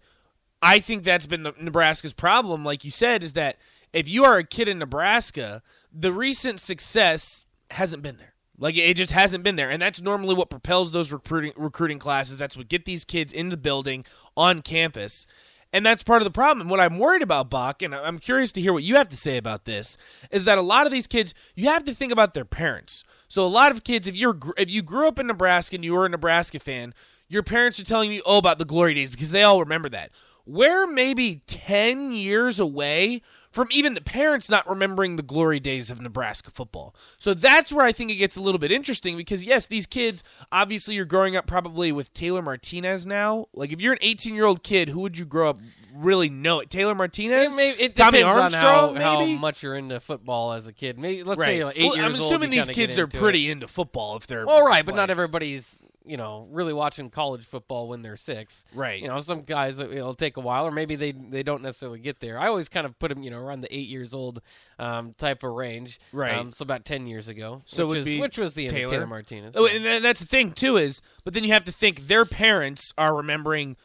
I 0.61 0.79
think 0.79 1.03
that's 1.03 1.25
been 1.25 1.41
the 1.41 1.53
Nebraska's 1.59 2.13
problem. 2.13 2.63
Like 2.63 2.85
you 2.85 2.91
said, 2.91 3.23
is 3.23 3.33
that 3.33 3.57
if 3.93 4.07
you 4.07 4.23
are 4.25 4.37
a 4.37 4.43
kid 4.43 4.67
in 4.67 4.77
Nebraska, 4.77 5.63
the 5.91 6.13
recent 6.13 6.59
success 6.59 7.45
hasn't 7.71 8.03
been 8.03 8.17
there. 8.17 8.33
Like 8.59 8.75
it 8.75 8.95
just 8.95 9.11
hasn't 9.11 9.43
been 9.43 9.55
there, 9.55 9.69
and 9.69 9.81
that's 9.81 10.01
normally 10.01 10.33
what 10.33 10.49
propels 10.49 10.91
those 10.91 11.11
recruiting 11.11 11.53
recruiting 11.55 11.99
classes. 11.99 12.37
That's 12.37 12.57
what 12.57 12.69
get 12.69 12.85
these 12.85 13.05
kids 13.05 13.31
in 13.31 13.49
the 13.49 13.57
building 13.57 14.03
on 14.35 14.63
campus, 14.63 15.27
and 15.71 15.85
that's 15.85 16.01
part 16.01 16.21
of 16.21 16.25
the 16.25 16.31
problem. 16.31 16.61
And 16.61 16.69
what 16.69 16.79
I'm 16.79 16.97
worried 16.97 17.21
about, 17.21 17.51
Bach, 17.51 17.83
and 17.83 17.93
I'm 17.93 18.17
curious 18.17 18.51
to 18.53 18.61
hear 18.61 18.73
what 18.73 18.81
you 18.81 18.95
have 18.95 19.09
to 19.09 19.17
say 19.17 19.37
about 19.37 19.65
this, 19.65 19.95
is 20.31 20.45
that 20.45 20.57
a 20.57 20.63
lot 20.63 20.87
of 20.87 20.91
these 20.91 21.05
kids, 21.05 21.35
you 21.53 21.69
have 21.69 21.83
to 21.83 21.93
think 21.93 22.11
about 22.11 22.33
their 22.33 22.45
parents. 22.45 23.03
So 23.27 23.45
a 23.45 23.47
lot 23.47 23.71
of 23.71 23.83
kids, 23.83 24.07
if 24.07 24.15
you're 24.15 24.37
if 24.57 24.71
you 24.71 24.81
grew 24.81 25.07
up 25.07 25.19
in 25.19 25.27
Nebraska 25.27 25.75
and 25.75 25.85
you 25.85 25.93
were 25.93 26.07
a 26.07 26.09
Nebraska 26.09 26.59
fan, 26.59 26.95
your 27.27 27.43
parents 27.43 27.79
are 27.79 27.85
telling 27.85 28.11
you 28.11 28.23
oh 28.25 28.39
about 28.39 28.57
the 28.57 28.65
glory 28.65 28.95
days 28.95 29.11
because 29.11 29.31
they 29.31 29.43
all 29.43 29.59
remember 29.59 29.89
that. 29.89 30.11
We're 30.47 30.87
maybe 30.87 31.41
ten 31.45 32.11
years 32.11 32.59
away 32.59 33.21
from 33.57 33.67
even 33.71 33.95
the 33.95 34.01
parents 34.01 34.51
not 34.51 34.69
remembering 34.69 35.15
the 35.15 35.23
glory 35.23 35.59
days 35.59 35.89
of 35.89 35.99
Nebraska 35.99 36.51
football. 36.51 36.93
So 37.17 37.33
that's 37.33 37.73
where 37.73 37.83
I 37.83 37.91
think 37.91 38.11
it 38.11 38.17
gets 38.17 38.35
a 38.37 38.39
little 38.39 38.59
bit 38.59 38.71
interesting 38.71 39.17
because 39.17 39.43
yes, 39.43 39.65
these 39.65 39.87
kids 39.87 40.23
obviously 40.51 40.93
you're 40.93 41.05
growing 41.05 41.35
up 41.35 41.47
probably 41.47 41.91
with 41.91 42.13
Taylor 42.13 42.43
Martinez 42.43 43.07
now. 43.07 43.47
Like 43.55 43.71
if 43.71 43.81
you're 43.81 43.93
an 43.93 43.99
18 44.03 44.35
year 44.35 44.45
old 44.45 44.61
kid, 44.61 44.89
who 44.89 44.99
would 44.99 45.17
you 45.17 45.25
grow 45.25 45.49
up 45.49 45.59
really 45.91 46.29
know? 46.29 46.59
It 46.59 46.69
Taylor 46.69 46.93
Martinez, 46.93 47.51
It, 47.51 47.57
may, 47.57 47.71
it 47.71 47.95
Tommy 47.95 48.19
depends 48.19 48.37
Armstrong, 48.53 48.89
on 48.89 49.01
how, 49.01 49.17
maybe. 49.17 49.33
how 49.33 49.39
much 49.39 49.63
you're 49.63 49.75
into 49.75 49.99
football 49.99 50.53
as 50.53 50.67
a 50.67 50.71
kid. 50.73 50.99
Maybe 50.99 51.23
let's 51.23 51.39
right. 51.39 51.47
say 51.47 51.65
like 51.65 51.77
eight 51.79 51.85
Well, 51.89 51.95
years 51.97 52.05
I'm 52.05 52.13
assuming 52.13 52.53
you 52.53 52.63
these 52.63 52.75
kids 52.75 52.99
are 52.99 53.07
pretty 53.07 53.47
It. 53.47 53.53
into 53.53 53.67
football 53.67 54.17
if 54.17 54.27
they're 54.27 54.45
Well, 54.45 54.63
right, 54.63 54.85
but 54.85 54.93
not 54.93 55.09
everybody's 55.09 55.81
you 56.07 56.17
know 56.17 56.47
really 56.51 56.73
watching 56.73 57.09
college 57.09 57.45
football 57.45 57.87
when 57.87 58.01
they're 58.01 58.15
six. 58.17 58.65
Right. 58.73 59.01
You 59.01 59.07
know, 59.07 59.19
some 59.19 59.41
guys 59.41 59.79
it- 59.79 59.91
it'll 59.91 60.13
take 60.13 60.37
a 60.37 60.41
while, 60.41 60.65
or 60.65 60.71
maybe 60.71 60.95
they 60.95 61.11
they 61.11 61.43
don't 61.43 61.61
necessarily 61.61 61.99
get 61.99 62.19
there. 62.19 62.39
I 62.39 62.47
always 62.47 62.69
kind 62.69 62.85
of 62.85 62.97
put 62.99 63.09
them 63.09 63.23
you 63.23 63.31
know 63.31 63.39
around 63.39 63.61
the 63.61 63.75
eight 63.75 63.87
years 63.89 64.13
old 64.13 64.41
um, 64.79 65.13
type 65.17 65.43
of 65.43 65.51
range. 65.51 65.99
Right. 66.11 66.33
Um, 66.33 66.51
so 66.51 66.63
about 66.63 66.85
ten 66.85 67.07
years 67.07 67.27
ago. 67.29 67.61
So 67.65 67.87
which 67.87 68.05
is, 68.07 68.19
which 68.19 68.37
was 68.37 68.53
the 68.53 68.67
Taylor? 68.67 68.91
Taylor 68.91 69.07
Martinez. 69.07 69.53
Oh, 69.55 69.67
and 69.67 70.03
that's 70.03 70.19
the 70.19 70.25
thing 70.25 70.51
too 70.51 70.77
is, 70.77 71.01
but 71.23 71.33
then 71.33 71.43
you 71.43 71.53
have 71.53 71.65
to 71.65 71.71
think 71.71 72.07
their 72.07 72.25
parents 72.25 72.93
are 72.97 73.15
remembering 73.15 73.77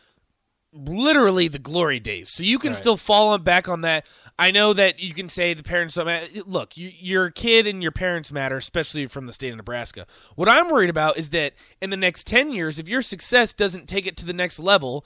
literally 0.72 1.48
the 1.48 1.58
glory 1.58 2.00
days. 2.00 2.32
So 2.32 2.42
you 2.42 2.58
can 2.58 2.70
Right. 2.70 2.76
still 2.76 2.96
fall 2.96 3.36
back 3.38 3.68
on 3.68 3.82
that. 3.82 4.06
I 4.38 4.50
know 4.50 4.72
that 4.72 5.00
you 5.00 5.12
can 5.12 5.28
say 5.28 5.52
the 5.54 5.62
parents 5.62 5.94
don't 5.96 6.06
matter. 6.06 6.26
Look, 6.46 6.76
you, 6.76 6.90
your 6.98 7.30
kid 7.30 7.66
and 7.66 7.82
your 7.82 7.92
parents 7.92 8.32
matter, 8.32 8.56
especially 8.56 9.06
from 9.06 9.26
the 9.26 9.32
state 9.32 9.50
of 9.50 9.56
Nebraska. 9.58 10.06
What 10.34 10.48
I'm 10.48 10.70
worried 10.70 10.90
about 10.90 11.18
is 11.18 11.28
that 11.30 11.52
in 11.80 11.90
the 11.90 11.96
next 11.96 12.26
10 12.26 12.52
years, 12.52 12.78
if 12.78 12.88
your 12.88 13.02
success 13.02 13.52
doesn't 13.52 13.86
take 13.86 14.06
it 14.06 14.16
to 14.18 14.24
the 14.24 14.32
next 14.32 14.58
level, 14.58 15.04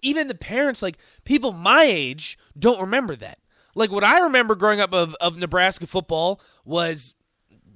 even 0.00 0.28
the 0.28 0.34
parents, 0.34 0.80
like 0.82 0.96
people 1.24 1.52
my 1.52 1.84
age, 1.84 2.38
don't 2.58 2.80
remember 2.80 3.14
that. 3.16 3.38
Like 3.74 3.90
what 3.90 4.04
I 4.04 4.18
remember 4.20 4.54
growing 4.54 4.80
up 4.80 4.92
of, 4.92 5.14
of 5.20 5.36
Nebraska 5.36 5.86
football 5.86 6.40
was 6.64 7.14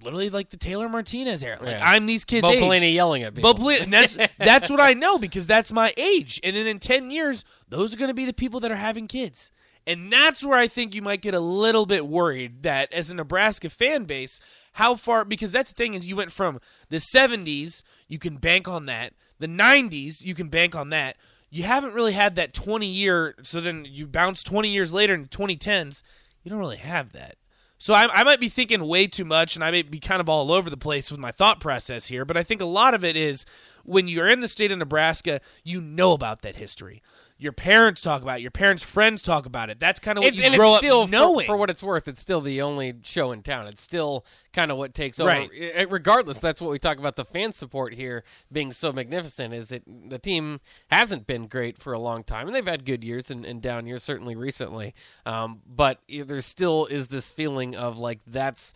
literally 0.06 0.30
like 0.30 0.50
the 0.50 0.56
Taylor 0.56 0.88
Martinez 0.88 1.42
era. 1.42 1.58
Like 1.60 1.72
Yeah. 1.72 1.90
I'm 1.90 2.06
these 2.06 2.24
kids' 2.24 2.42
Bo 2.42 2.52
age. 2.52 2.62
Pelini 2.62 2.94
yelling 2.94 3.22
at 3.22 3.34
Bo 3.34 3.52
people. 3.52 3.66
Pelini, 3.66 3.90
that's 3.90 4.16
that's 4.38 4.70
what 4.70 4.80
I 4.80 4.94
know 4.94 5.18
because 5.18 5.46
that's 5.46 5.72
my 5.72 5.92
age. 5.96 6.40
And 6.42 6.56
then 6.56 6.66
in 6.66 6.78
ten 6.78 7.10
years, 7.10 7.44
those 7.68 7.92
are 7.92 7.96
going 7.96 8.08
to 8.08 8.14
be 8.14 8.24
the 8.24 8.32
people 8.32 8.60
that 8.60 8.70
are 8.70 8.76
having 8.76 9.08
kids. 9.08 9.50
And 9.86 10.12
that's 10.12 10.42
where 10.44 10.58
I 10.58 10.66
think 10.66 10.94
you 10.94 11.02
might 11.02 11.22
get 11.22 11.34
a 11.34 11.40
little 11.40 11.86
bit 11.86 12.06
worried 12.08 12.64
that 12.64 12.92
as 12.92 13.10
a 13.10 13.14
Nebraska 13.14 13.70
fan 13.70 14.04
base, 14.04 14.40
how 14.72 14.96
far 14.96 15.24
because 15.24 15.52
that's 15.52 15.70
the 15.70 15.76
thing 15.76 15.94
is 15.94 16.06
you 16.06 16.16
went 16.16 16.32
from 16.32 16.58
the 16.88 16.96
70s, 16.96 17.82
you 18.08 18.18
can 18.18 18.36
bank 18.36 18.66
on 18.66 18.86
that. 18.86 19.12
The 19.38 19.46
90s, 19.46 20.22
you 20.22 20.34
can 20.34 20.48
bank 20.48 20.74
on 20.74 20.90
that. 20.90 21.16
You 21.50 21.62
haven't 21.62 21.94
really 21.94 22.14
had 22.14 22.34
that 22.34 22.52
20 22.52 22.86
year 22.86 23.36
so 23.44 23.60
then 23.60 23.86
you 23.88 24.08
bounce 24.08 24.42
20 24.42 24.68
years 24.68 24.92
later 24.92 25.14
in 25.14 25.26
2010s, 25.26 26.02
you 26.42 26.50
don't 26.50 26.58
really 26.58 26.78
have 26.78 27.12
that. 27.12 27.36
So 27.78 27.92
I, 27.94 28.08
I 28.20 28.24
might 28.24 28.40
be 28.40 28.48
thinking 28.48 28.86
way 28.86 29.06
too 29.06 29.24
much, 29.24 29.54
and 29.54 29.64
I 29.64 29.70
may 29.70 29.82
be 29.82 30.00
kind 30.00 30.20
of 30.20 30.28
all 30.28 30.50
over 30.50 30.70
the 30.70 30.76
place 30.76 31.10
with 31.10 31.20
my 31.20 31.30
thought 31.30 31.60
process 31.60 32.06
here. 32.06 32.24
But 32.24 32.36
I 32.36 32.42
think 32.42 32.60
a 32.60 32.66
lot 32.66 32.94
of 32.94 33.04
it 33.04 33.16
is 33.16 33.44
when 33.84 34.08
you're 34.08 34.28
in 34.28 34.40
the 34.40 34.48
state 34.48 34.72
of 34.72 34.78
Nebraska, 34.78 35.40
you 35.62 35.80
know 35.80 36.12
about 36.12 36.42
that 36.42 36.56
history. 36.56 37.02
Your 37.38 37.52
parents 37.52 38.00
talk 38.00 38.22
about 38.22 38.38
it. 38.38 38.42
Your 38.42 38.50
parents' 38.50 38.82
friends 38.82 39.20
talk 39.20 39.44
about 39.44 39.68
it. 39.68 39.78
That's 39.78 40.00
kind 40.00 40.16
of 40.16 40.24
what 40.24 40.32
It's- 40.32 40.50
you 40.52 40.56
grow 40.56 40.72
up 40.74 40.78
still, 40.78 41.06
for- 41.06 41.10
knowing. 41.10 41.46
For, 41.46 41.54
what 41.56 41.68
it's 41.68 41.82
worth, 41.82 42.08
it's 42.08 42.20
still 42.20 42.40
the 42.40 42.62
only 42.62 42.94
show 43.02 43.30
in 43.32 43.42
town. 43.42 43.66
It's 43.66 43.82
still 43.82 44.24
kind 44.54 44.70
of 44.70 44.78
what 44.78 44.94
takes 44.94 45.20
over. 45.20 45.28
Right. 45.28 45.50
I- 45.76 45.82
regardless, 45.82 46.38
that's 46.38 46.62
what 46.62 46.70
we 46.70 46.78
talk 46.78 46.98
about 46.98 47.16
the 47.16 47.26
fan 47.26 47.52
support 47.52 47.92
here 47.92 48.24
being 48.50 48.72
so 48.72 48.90
magnificent. 48.90 49.52
Is 49.52 49.70
it 49.70 49.82
the 50.08 50.18
team 50.18 50.60
hasn't 50.90 51.26
been 51.26 51.46
great 51.46 51.76
for 51.76 51.92
a 51.92 51.98
long 51.98 52.24
time, 52.24 52.46
and 52.46 52.56
they've 52.56 52.66
had 52.66 52.86
good 52.86 53.04
years 53.04 53.30
and, 53.30 53.44
and 53.44 53.60
down 53.60 53.86
years 53.86 54.02
certainly 54.02 54.34
recently. 54.34 54.94
Um, 55.26 55.60
but 55.66 56.00
there 56.08 56.40
still 56.40 56.86
is 56.86 57.08
this 57.08 57.30
feeling 57.30 57.76
of 57.76 57.98
like 57.98 58.20
that's 58.26 58.72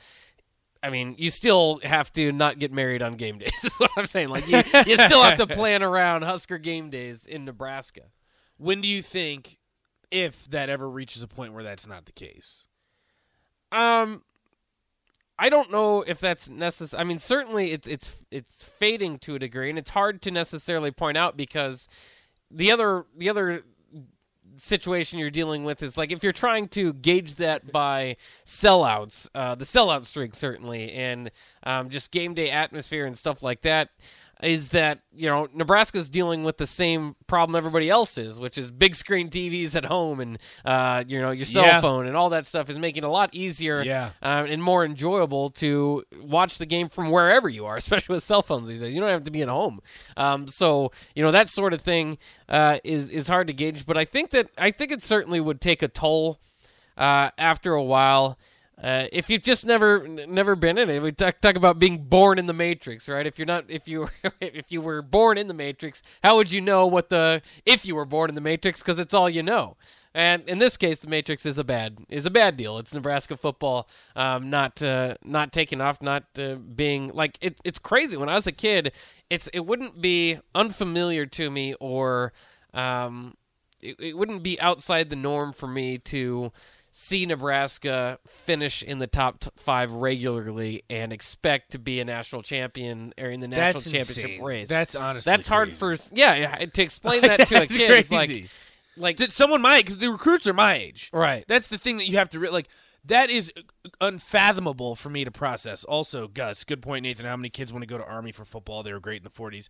I 0.83 0.89
mean, 0.91 1.15
you 1.19 1.31
still 1.31 1.79
have 1.83 2.11
to 2.15 2.33
not 2.33 2.59
get 2.59 2.73
married 2.73 3.03
on 3.03 3.17
game 3.17 3.39
days. 3.39 3.53
Is 3.65 3.77
what 3.77 3.91
I'm 3.99 4.07
saying. 4.07 4.29
Like 4.31 4.49
you, 4.49 4.63
you 4.87 4.97
still 4.97 5.23
have 5.23 5.37
to 5.39 5.47
plan 5.55 5.83
around 5.83 6.23
Husker 6.23 6.57
game 6.57 6.89
days 6.89 7.27
in 7.27 7.45
Nebraska. 7.45 8.03
When 8.61 8.81
do 8.83 8.89
you 8.89 9.03
think, 9.03 9.59
if 10.11 10.45
that 10.51 10.69
ever 10.69 10.89
reaches 10.89 11.23
a 11.23 11.29
point 11.29 11.55
where 11.55 11.63
that's 11.65 11.87
not 11.87 12.05
the 12.05 12.13
case? 12.13 12.67
Um, 13.73 14.23
I 15.39 15.49
don't 15.49 15.71
know 15.71 16.03
if 16.03 16.21
that's 16.21 16.51
necessary. 16.51 17.01
I 17.01 17.05
mean, 17.05 17.19
certainly 17.19 17.73
it's 17.73 17.89
it's 17.89 18.17
it's 18.31 18.63
fading 18.63 19.19
to 19.21 19.35
a 19.37 19.39
degree, 19.39 19.71
and 19.71 19.79
it's 19.79 19.91
hard 19.91 20.21
to 20.23 20.31
necessarily 20.31 20.91
point 20.91 21.17
out 21.17 21.37
because 21.37 21.89
the 22.51 22.71
other 22.71 23.07
the 23.17 23.31
other 23.31 23.63
situation 24.57 25.19
you're 25.19 25.31
dealing 25.31 25.65
with 25.65 25.83
is 25.83 25.97
like 25.97 26.13
if 26.13 26.23
you're 26.23 26.33
trying 26.33 26.69
to 26.69 26.93
gauge 26.93 27.37
that 27.37 27.73
by 27.73 28.17
sellouts, 28.45 29.29
uh, 29.35 29.55
the 29.55 29.65
sellout 29.65 30.05
streak 30.05 30.35
certainly, 30.35 30.93
and 30.93 31.31
um, 31.63 31.89
just 31.89 32.11
game 32.11 32.35
day 32.35 32.51
atmosphere 32.51 33.07
and 33.07 33.17
stuff 33.17 33.43
like 33.43 33.63
that 33.63 33.89
is 34.43 34.71
that 34.71 35.01
you 35.15 35.29
know 35.29 35.49
Nebraska's 35.55 36.09
dealing 36.09 36.45
with 36.45 36.57
the 36.57 36.67
same 36.67 37.15
problem 37.27 37.55
everybody 37.57 37.91
else 37.91 38.17
is, 38.19 38.41
which 38.41 38.57
is 38.57 38.71
big 38.71 38.95
screen 38.95 39.29
TVs 39.31 39.77
at 39.77 39.85
home 39.85 40.21
and 40.21 40.39
uh, 40.65 41.05
you 41.07 41.21
know 41.21 41.31
your 41.31 41.45
cell 41.47 41.65
Yeah. 41.65 41.81
phone 41.81 42.07
and 42.07 42.17
all 42.17 42.31
that 42.31 42.47
stuff 42.47 42.71
is 42.71 42.79
making 42.79 43.05
it 43.05 43.07
a 43.07 43.11
lot 43.11 43.31
easier 43.35 43.83
Yeah. 43.83 44.11
uh, 44.23 44.45
and 44.49 44.63
more 44.63 44.85
enjoyable 44.85 45.51
to 45.51 46.05
watch 46.23 46.59
the 46.59 46.67
game 46.67 46.89
from 46.89 47.11
wherever 47.11 47.49
you 47.49 47.67
are, 47.67 47.77
especially 47.85 48.15
with 48.15 48.23
cell 48.23 48.43
phones 48.43 48.69
these 48.69 48.81
days. 48.81 48.95
You 48.95 49.01
don't 49.01 49.11
have 49.11 49.25
to 49.25 49.31
be 49.31 49.43
at 49.43 49.49
home, 49.49 49.81
um, 50.17 50.47
so 50.49 50.93
you 51.15 51.23
know 51.23 51.31
that 51.33 51.49
sort 51.49 51.73
of 51.73 51.81
thing 51.81 52.19
uh, 52.49 52.79
is 52.85 53.11
is 53.11 53.29
hard 53.29 53.47
to 53.49 53.53
gauge. 53.53 53.85
But 53.87 53.97
I 53.99 54.05
think 54.05 54.31
that 54.31 54.49
I 54.57 54.71
think 54.71 54.91
it 54.93 55.03
certainly 55.03 55.41
would 55.41 55.61
take 55.61 55.83
a 55.83 55.89
toll 55.89 56.39
uh, 56.97 57.31
after 57.39 57.75
a 57.75 57.83
while. 57.83 58.39
Uh, 58.83 59.07
if 59.13 59.29
you've 59.29 59.43
just 59.43 59.67
never 59.67 60.09
never 60.09 60.57
been 60.57 60.79
in 60.79 60.89
it, 60.89 61.03
we 61.03 61.13
talk, 61.13 61.41
talk 61.41 61.55
about 61.55 61.79
being 61.79 61.99
born 61.99 62.39
in 62.39 62.47
the 62.47 62.55
Matrix, 62.55 63.09
right? 63.09 63.27
If 63.27 63.39
you're 63.39 63.47
not, 63.47 63.67
if 63.69 63.87
you 63.87 64.09
if 64.41 64.73
you 64.73 64.81
were 64.81 65.03
born 65.03 65.37
in 65.37 65.49
the 65.49 65.55
Matrix, 65.55 66.03
how 66.23 66.37
would 66.37 66.51
you 66.51 66.63
know 66.63 66.87
what 66.87 67.11
the 67.11 67.43
if 67.67 67.85
you 67.85 67.95
were 67.95 68.07
born 68.07 68.31
in 68.31 68.35
the 68.35 68.41
Matrix? 68.41 68.81
Because 68.81 68.99
it's 68.99 69.13
all 69.13 69.29
you 69.29 69.43
know. 69.43 69.77
And 70.15 70.49
in 70.49 70.59
this 70.59 70.77
case, 70.77 70.99
the 70.99 71.09
Matrix 71.09 71.45
is 71.45 71.59
a 71.59 71.65
bad 71.65 71.99
is 72.09 72.25
a 72.25 72.31
bad 72.31 72.57
deal. 72.57 72.79
It's 72.79 72.95
Nebraska 72.95 73.37
football 73.37 73.87
um, 74.17 74.49
not 74.49 74.83
uh, 74.83 75.17
not 75.23 75.53
taking 75.53 75.83
off, 75.83 76.01
not 76.01 76.25
uh, 76.39 76.55
being 76.55 77.09
like 77.13 77.37
it, 77.43 77.61
it's 77.65 77.79
crazy. 77.79 78.17
When 78.17 78.31
I 78.31 78.35
was 78.35 78.47
a 78.47 78.53
kid, 78.53 78.93
it's 79.29 79.49
it 79.49 79.61
wouldn't 79.61 80.01
be 80.01 80.39
unfamiliar 80.55 81.27
to 81.27 81.51
me 81.51 81.75
or 81.81 82.33
um, 82.73 83.35
it, 83.81 83.97
it 84.01 84.17
wouldn't 84.17 84.43
be 84.43 84.61
outside 84.61 85.11
the 85.11 85.17
norm 85.17 85.53
for 85.53 85.67
me 85.67 85.99
to 85.99 86.51
see 86.91 87.25
Nebraska 87.27 88.19
finish 88.27 88.83
in 88.83 88.99
the 88.99 89.07
top 89.07 89.41
t- 89.41 89.51
five 89.57 89.93
regularly 89.93 90.83
and 90.91 91.13
expect 91.13 91.73
to 91.73 91.79
be 91.79 92.01
a 92.01 92.05
national 92.05 92.43
champion 92.43 93.15
or 93.19 93.31
in 93.31 93.41
the 93.41 93.49
national 93.49 93.81
That's 93.81 93.85
championship 93.93 94.25
insane. 94.25 94.45
race. 94.45 94.69
That's 94.69 94.95
honestly 94.95 95.31
that's 95.31 95.47
hard 95.49 95.69
crazy. 95.77 96.11
for 96.11 96.17
yeah, 96.17 96.35
yeah 96.35 96.57
to 96.67 96.83
explain 96.83 97.23
that 97.23 97.47
to 97.49 97.63
a 97.63 97.67
kid. 97.69 97.91
It's 97.93 98.11
like 98.11 98.49
like 98.97 99.17
To 99.19 99.31
someone 99.31 99.63
my 99.63 99.79
because 99.79 99.99
the 99.99 100.11
recruits 100.11 100.47
are 100.47 100.53
my 100.53 100.75
age. 100.75 101.11
Right. 101.13 101.45
That's 101.49 101.69
the 101.69 101.79
thing 101.79 101.99
that 101.99 102.07
you 102.09 102.19
have 102.19 102.29
to 102.31 102.39
re- 102.39 102.51
like. 102.51 102.69
That 103.07 103.31
is 103.31 103.51
unfathomable 104.01 104.95
for 104.95 105.09
me 105.09 105.25
to 105.25 105.31
process. 105.31 105.85
Also, 105.85 106.29
Gus, 106.29 106.65
good 106.65 106.83
point, 106.83 107.05
Nathan. 107.05 107.25
How 107.25 107.37
many 107.37 107.49
kids 107.49 107.73
want 107.73 107.83
to 107.83 107.87
go 107.87 107.97
to 107.97 108.05
Army 108.05 108.33
for 108.33 108.45
football? 108.45 108.83
They 108.83 108.93
were 108.93 109.01
great 109.01 109.19
in 109.19 109.25
the 109.25 109.31
'40s. 109.31 109.69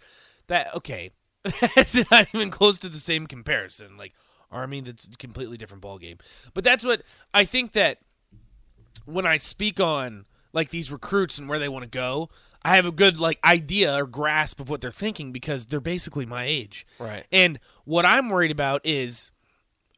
That 0.49 0.75
okay. 0.75 1.13
That's 1.77 1.95
not 2.11 2.27
even 2.35 2.51
close 2.51 2.77
to 2.79 2.89
the 2.89 2.99
same 2.99 3.27
comparison. 3.27 3.97
Like 3.97 4.13
Army, 4.51 4.81
that's 4.81 5.05
a 5.05 5.17
completely 5.17 5.57
different 5.57 5.83
ball 5.83 5.99
game. 5.99 6.19
But 6.55 6.65
that's 6.65 6.85
what 6.85 7.03
I 7.33 7.45
think 7.45 7.73
that 7.73 7.99
when 9.05 9.27
I 9.27 9.37
speak 9.37 9.81
on 9.81 10.25
like 10.53 10.71
these 10.71 10.91
recruits 10.91 11.39
and 11.39 11.49
where 11.49 11.59
they 11.59 11.69
want 11.69 11.85
to 11.85 11.89
go, 11.89 12.29
I 12.63 12.77
have 12.77 12.87
a 12.87 12.93
good 12.93 13.19
like 13.19 13.39
idea 13.45 13.97
or 13.97 14.07
grasp 14.07 14.61
of 14.61 14.69
what 14.69 14.81
they're 14.81 14.91
thinking 14.91 15.33
because 15.33 15.67
they're 15.67 15.81
basically 15.81 16.27
my 16.27 16.45
age. 16.45 16.87
Right. 16.99 17.25
And 17.33 17.59
what 17.85 18.05
I'm 18.05 18.29
worried 18.29 18.51
about 18.51 18.81
is 18.85 19.31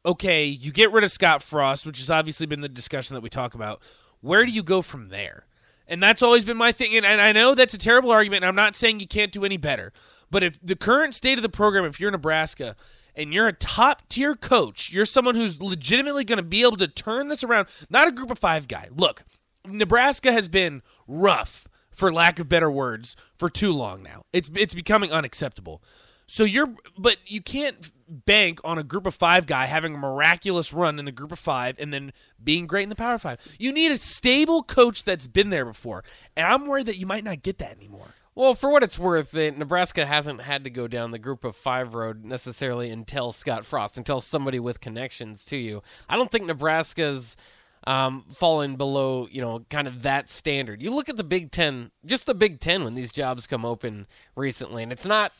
okay, 0.05 0.45
you 0.45 0.71
get 0.71 0.91
rid 0.91 1.03
of 1.03 1.11
Scott 1.11 1.41
Frost, 1.41 1.85
which 1.85 1.99
has 1.99 2.09
obviously 2.09 2.45
been 2.45 2.61
the 2.61 2.69
discussion 2.69 3.13
that 3.13 3.21
we 3.21 3.29
talk 3.29 3.53
about. 3.53 3.81
Where 4.21 4.45
do 4.45 4.51
you 4.51 4.63
go 4.63 4.81
from 4.81 5.09
there? 5.09 5.45
And 5.87 6.01
that's 6.01 6.21
always 6.21 6.43
been 6.43 6.57
my 6.57 6.71
thing. 6.71 6.95
And, 6.95 7.05
and 7.05 7.21
I 7.21 7.31
know 7.31 7.55
that's 7.55 7.73
a 7.73 7.77
terrible 7.77 8.11
argument, 8.11 8.43
and 8.43 8.49
I'm 8.49 8.55
not 8.55 8.75
saying 8.75 8.99
you 8.99 9.07
can't 9.07 9.31
do 9.31 9.45
any 9.45 9.57
better. 9.57 9.93
But 10.29 10.43
if 10.43 10.59
the 10.61 10.75
current 10.75 11.13
state 11.15 11.37
of 11.37 11.41
the 11.41 11.49
program, 11.49 11.85
if 11.85 11.99
you're 11.99 12.11
Nebraska 12.11 12.75
and 13.15 13.33
you're 13.33 13.47
a 13.47 13.53
top 13.53 14.07
tier 14.09 14.35
coach, 14.35 14.91
you're 14.91 15.05
someone 15.05 15.35
who's 15.35 15.61
legitimately 15.61 16.23
going 16.23 16.37
to 16.37 16.43
be 16.43 16.61
able 16.61 16.77
to 16.77 16.87
turn 16.87 17.27
this 17.27 17.43
around, 17.43 17.67
not 17.89 18.07
a 18.07 18.11
group 18.11 18.31
of 18.31 18.39
five 18.39 18.67
guy. 18.67 18.89
Look, 18.95 19.23
Nebraska 19.65 20.31
has 20.31 20.47
been 20.47 20.81
rough, 21.07 21.67
for 21.91 22.11
lack 22.11 22.39
of 22.39 22.49
better 22.49 22.71
words, 22.71 23.15
for 23.35 23.49
too 23.49 23.71
long 23.71 24.01
now. 24.01 24.23
It's 24.33 24.49
it's 24.55 24.73
becoming 24.73 25.11
unacceptable. 25.11 25.81
So 26.25 26.43
you're, 26.45 26.73
but 26.97 27.17
you 27.25 27.41
can't 27.41 27.91
bank 28.07 28.59
on 28.63 28.77
a 28.77 28.83
group 28.83 29.05
of 29.05 29.13
five 29.13 29.45
guy 29.45 29.65
having 29.65 29.95
a 29.95 29.97
miraculous 29.97 30.73
run 30.73 30.97
in 30.97 31.05
the 31.05 31.11
group 31.11 31.31
of 31.31 31.39
five 31.39 31.75
and 31.79 31.93
then 31.93 32.13
being 32.43 32.65
great 32.65 32.83
in 32.83 32.89
the 32.89 32.95
power 32.95 33.17
five. 33.17 33.39
You 33.59 33.73
need 33.73 33.91
a 33.91 33.97
stable 33.97 34.63
coach 34.63 35.03
that's 35.03 35.27
been 35.27 35.49
there 35.49 35.65
before, 35.65 36.03
and 36.35 36.47
I'm 36.47 36.65
worried 36.65 36.87
that 36.87 36.97
you 36.97 37.05
might 37.05 37.23
not 37.23 37.43
get 37.43 37.57
that 37.59 37.77
anymore. 37.77 38.07
Well, 38.35 38.55
for 38.55 38.71
what 38.71 38.81
it's 38.83 38.97
worth, 38.97 39.33
Nebraska 39.33 40.05
hasn't 40.05 40.41
had 40.41 40.63
to 40.63 40.69
go 40.69 40.87
down 40.87 41.11
the 41.11 41.19
group 41.19 41.43
of 41.43 41.55
five 41.55 41.93
road 41.93 42.25
necessarily 42.25 42.89
until 42.89 43.31
Scott 43.31 43.63
Frost, 43.65 43.97
until 43.97 44.21
somebody 44.21 44.59
with 44.59 44.81
connections 44.81 45.45
to 45.45 45.57
you. 45.57 45.83
I 46.09 46.15
don't 46.15 46.31
think 46.31 46.45
Nebraska's 46.45 47.37
um, 47.85 48.25
fallen 48.33 48.75
below, 48.75 49.27
you 49.29 49.41
know, 49.41 49.65
kind 49.69 49.87
of 49.87 50.01
that 50.03 50.29
standard. 50.29 50.81
You 50.81 50.89
look 50.95 51.09
at 51.09 51.17
the 51.17 51.23
Big 51.23 51.51
Ten, 51.51 51.91
just 52.05 52.25
the 52.25 52.33
Big 52.33 52.59
Ten 52.59 52.83
when 52.83 52.95
these 52.95 53.11
jobs 53.11 53.45
come 53.45 53.65
open 53.65 54.07
recently, 54.35 54.83
and 54.83 54.91
it's 54.91 55.05
not. 55.05 55.31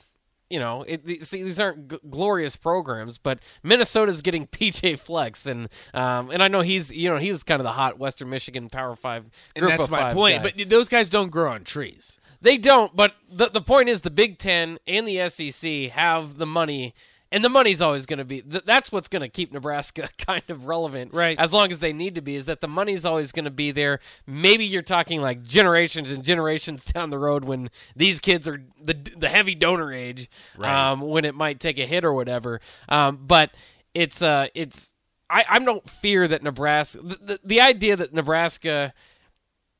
You 0.49 0.59
know, 0.59 0.83
it, 0.83 1.25
see, 1.25 1.41
these 1.41 1.59
aren't 1.59 1.87
g- 1.89 1.97
glorious 2.11 2.55
programs, 2.55 3.17
but 3.17 3.39
Minnesota's 3.63 4.21
getting 4.21 4.45
PJ 4.51 4.99
Fleck, 4.99 5.35
and 5.47 5.67
um, 5.95 6.29
and 6.29 6.43
I 6.43 6.47
know 6.47 6.61
he's, 6.61 6.91
you 6.91 7.09
know, 7.09 7.17
he 7.17 7.31
was 7.31 7.41
kind 7.41 7.59
of 7.59 7.63
the 7.63 7.71
hot 7.71 7.97
Western 7.97 8.29
Michigan 8.29 8.69
Power 8.69 8.95
Five 8.95 9.25
And 9.55 9.65
that's 9.67 9.89
my 9.89 10.13
point. 10.13 10.43
guy. 10.43 10.51
But 10.55 10.69
those 10.69 10.89
guys 10.89 11.09
don't 11.09 11.31
grow 11.31 11.53
on 11.53 11.63
trees. 11.63 12.19
They 12.43 12.57
don't, 12.57 12.95
but 12.95 13.15
the 13.31 13.47
the 13.49 13.61
point 13.61 13.89
is 13.89 14.01
the 14.01 14.11
Big 14.11 14.37
Ten 14.37 14.77
and 14.85 15.07
the 15.07 15.27
SEC 15.29 15.89
have 15.91 16.37
the 16.37 16.45
money, 16.45 16.93
and 17.31 17.41
the 17.43 17.47
money's 17.49 17.81
always 17.81 18.05
going 18.05 18.19
to 18.19 18.25
be. 18.25 18.41
Th- 18.41 18.63
that's 18.65 18.91
what's 18.91 19.07
going 19.07 19.21
to 19.21 19.29
keep 19.29 19.51
Nebraska 19.53 20.09
kind 20.17 20.43
of 20.49 20.65
relevant, 20.65 21.13
Right. 21.13 21.39
As 21.39 21.53
long 21.53 21.71
as 21.71 21.79
they 21.79 21.93
need 21.93 22.15
to 22.15 22.21
be, 22.21 22.35
is 22.35 22.45
that 22.47 22.59
the 22.59 22.67
money's 22.67 23.05
always 23.05 23.31
going 23.31 23.45
to 23.45 23.51
be 23.51 23.71
there. 23.71 24.01
Maybe 24.27 24.65
you're 24.65 24.81
talking 24.81 25.21
like 25.21 25.41
generations 25.43 26.11
and 26.11 26.21
generations 26.23 26.83
down 26.93 27.09
the 27.11 27.17
road 27.17 27.45
when 27.45 27.69
these 27.95 28.19
kids 28.19 28.45
are 28.47 28.61
the 28.81 28.93
the 29.17 29.29
heavy 29.29 29.55
donor 29.55 29.93
age, 29.93 30.29
Right. 30.57 30.91
um, 30.91 30.99
when 30.99 31.23
it 31.25 31.35
might 31.35 31.61
take 31.61 31.79
a 31.79 31.85
hit 31.85 32.03
or 32.03 32.13
whatever. 32.13 32.59
Um, 32.89 33.19
but 33.25 33.51
it's 33.93 34.21
uh, 34.21 34.47
it's 34.53 34.93
I 35.29 35.45
I 35.49 35.59
don't 35.59 35.89
fear 35.89 36.27
that 36.27 36.43
Nebraska. 36.43 36.99
The, 37.01 37.15
the, 37.15 37.39
the 37.43 37.61
idea 37.61 37.95
that 37.95 38.13
Nebraska 38.13 38.93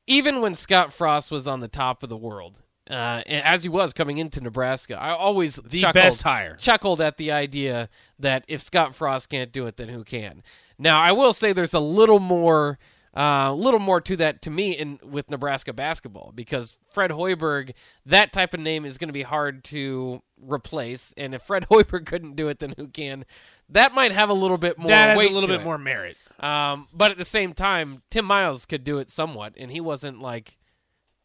even 0.06 0.40
when 0.40 0.54
Scott 0.54 0.92
Frost 0.92 1.30
was 1.30 1.46
on 1.48 1.60
the 1.60 1.68
top 1.68 2.02
of 2.02 2.08
the 2.08 2.16
world, 2.16 2.60
uh, 2.90 3.22
and 3.26 3.44
as 3.44 3.62
he 3.62 3.68
was 3.68 3.92
coming 3.94 4.18
into 4.18 4.40
Nebraska, 4.40 5.00
I 5.00 5.10
always 5.12 5.56
The 5.56 5.80
chuckled, 5.80 5.94
best 5.94 6.22
hire. 6.22 6.56
chuckled 6.56 7.00
at 7.00 7.16
the 7.16 7.32
idea 7.32 7.88
that 8.18 8.44
if 8.48 8.60
Scott 8.62 8.94
Frost 8.94 9.30
can't 9.30 9.52
do 9.52 9.66
it, 9.66 9.76
then 9.78 9.88
who 9.88 10.04
can? 10.04 10.42
Now, 10.78 11.00
I 11.00 11.12
will 11.12 11.32
say 11.32 11.52
there's 11.52 11.72
a 11.74 11.80
little 11.80 12.18
more, 12.20 12.78
a 13.14 13.54
little 13.54 13.80
more 13.80 14.00
to 14.00 14.16
that 14.16 14.42
to 14.42 14.50
me 14.50 14.72
in 14.72 14.98
with 15.02 15.30
Nebraska 15.30 15.72
basketball 15.72 16.32
because 16.34 16.76
Fred 16.90 17.10
Hoiberg, 17.10 17.72
that 18.06 18.32
type 18.32 18.54
of 18.54 18.60
name 18.60 18.84
is 18.84 18.98
going 18.98 19.08
to 19.08 19.14
be 19.14 19.22
hard 19.22 19.64
to 19.64 20.22
replace, 20.40 21.14
and 21.16 21.34
if 21.34 21.42
Fred 21.42 21.66
Hoiberg 21.70 22.06
couldn't 22.06 22.36
do 22.36 22.48
it, 22.48 22.58
then 22.58 22.74
who 22.76 22.88
can? 22.88 23.24
That 23.68 23.94
might 23.94 24.12
have 24.12 24.30
a 24.30 24.34
little 24.34 24.58
bit 24.58 24.78
more. 24.78 24.88
that 24.88 25.10
has 25.10 25.18
weight 25.18 25.30
a 25.30 25.34
little 25.34 25.48
bit 25.48 25.60
it. 25.60 25.64
more 25.64 25.78
merit. 25.78 26.16
Um, 26.40 26.88
but 26.92 27.10
at 27.10 27.18
the 27.18 27.24
same 27.24 27.54
time, 27.54 28.02
Tim 28.10 28.24
Miles 28.24 28.66
could 28.66 28.84
do 28.84 28.98
it 28.98 29.08
somewhat, 29.08 29.54
and 29.56 29.70
he 29.70 29.80
wasn't 29.80 30.20
like 30.20 30.56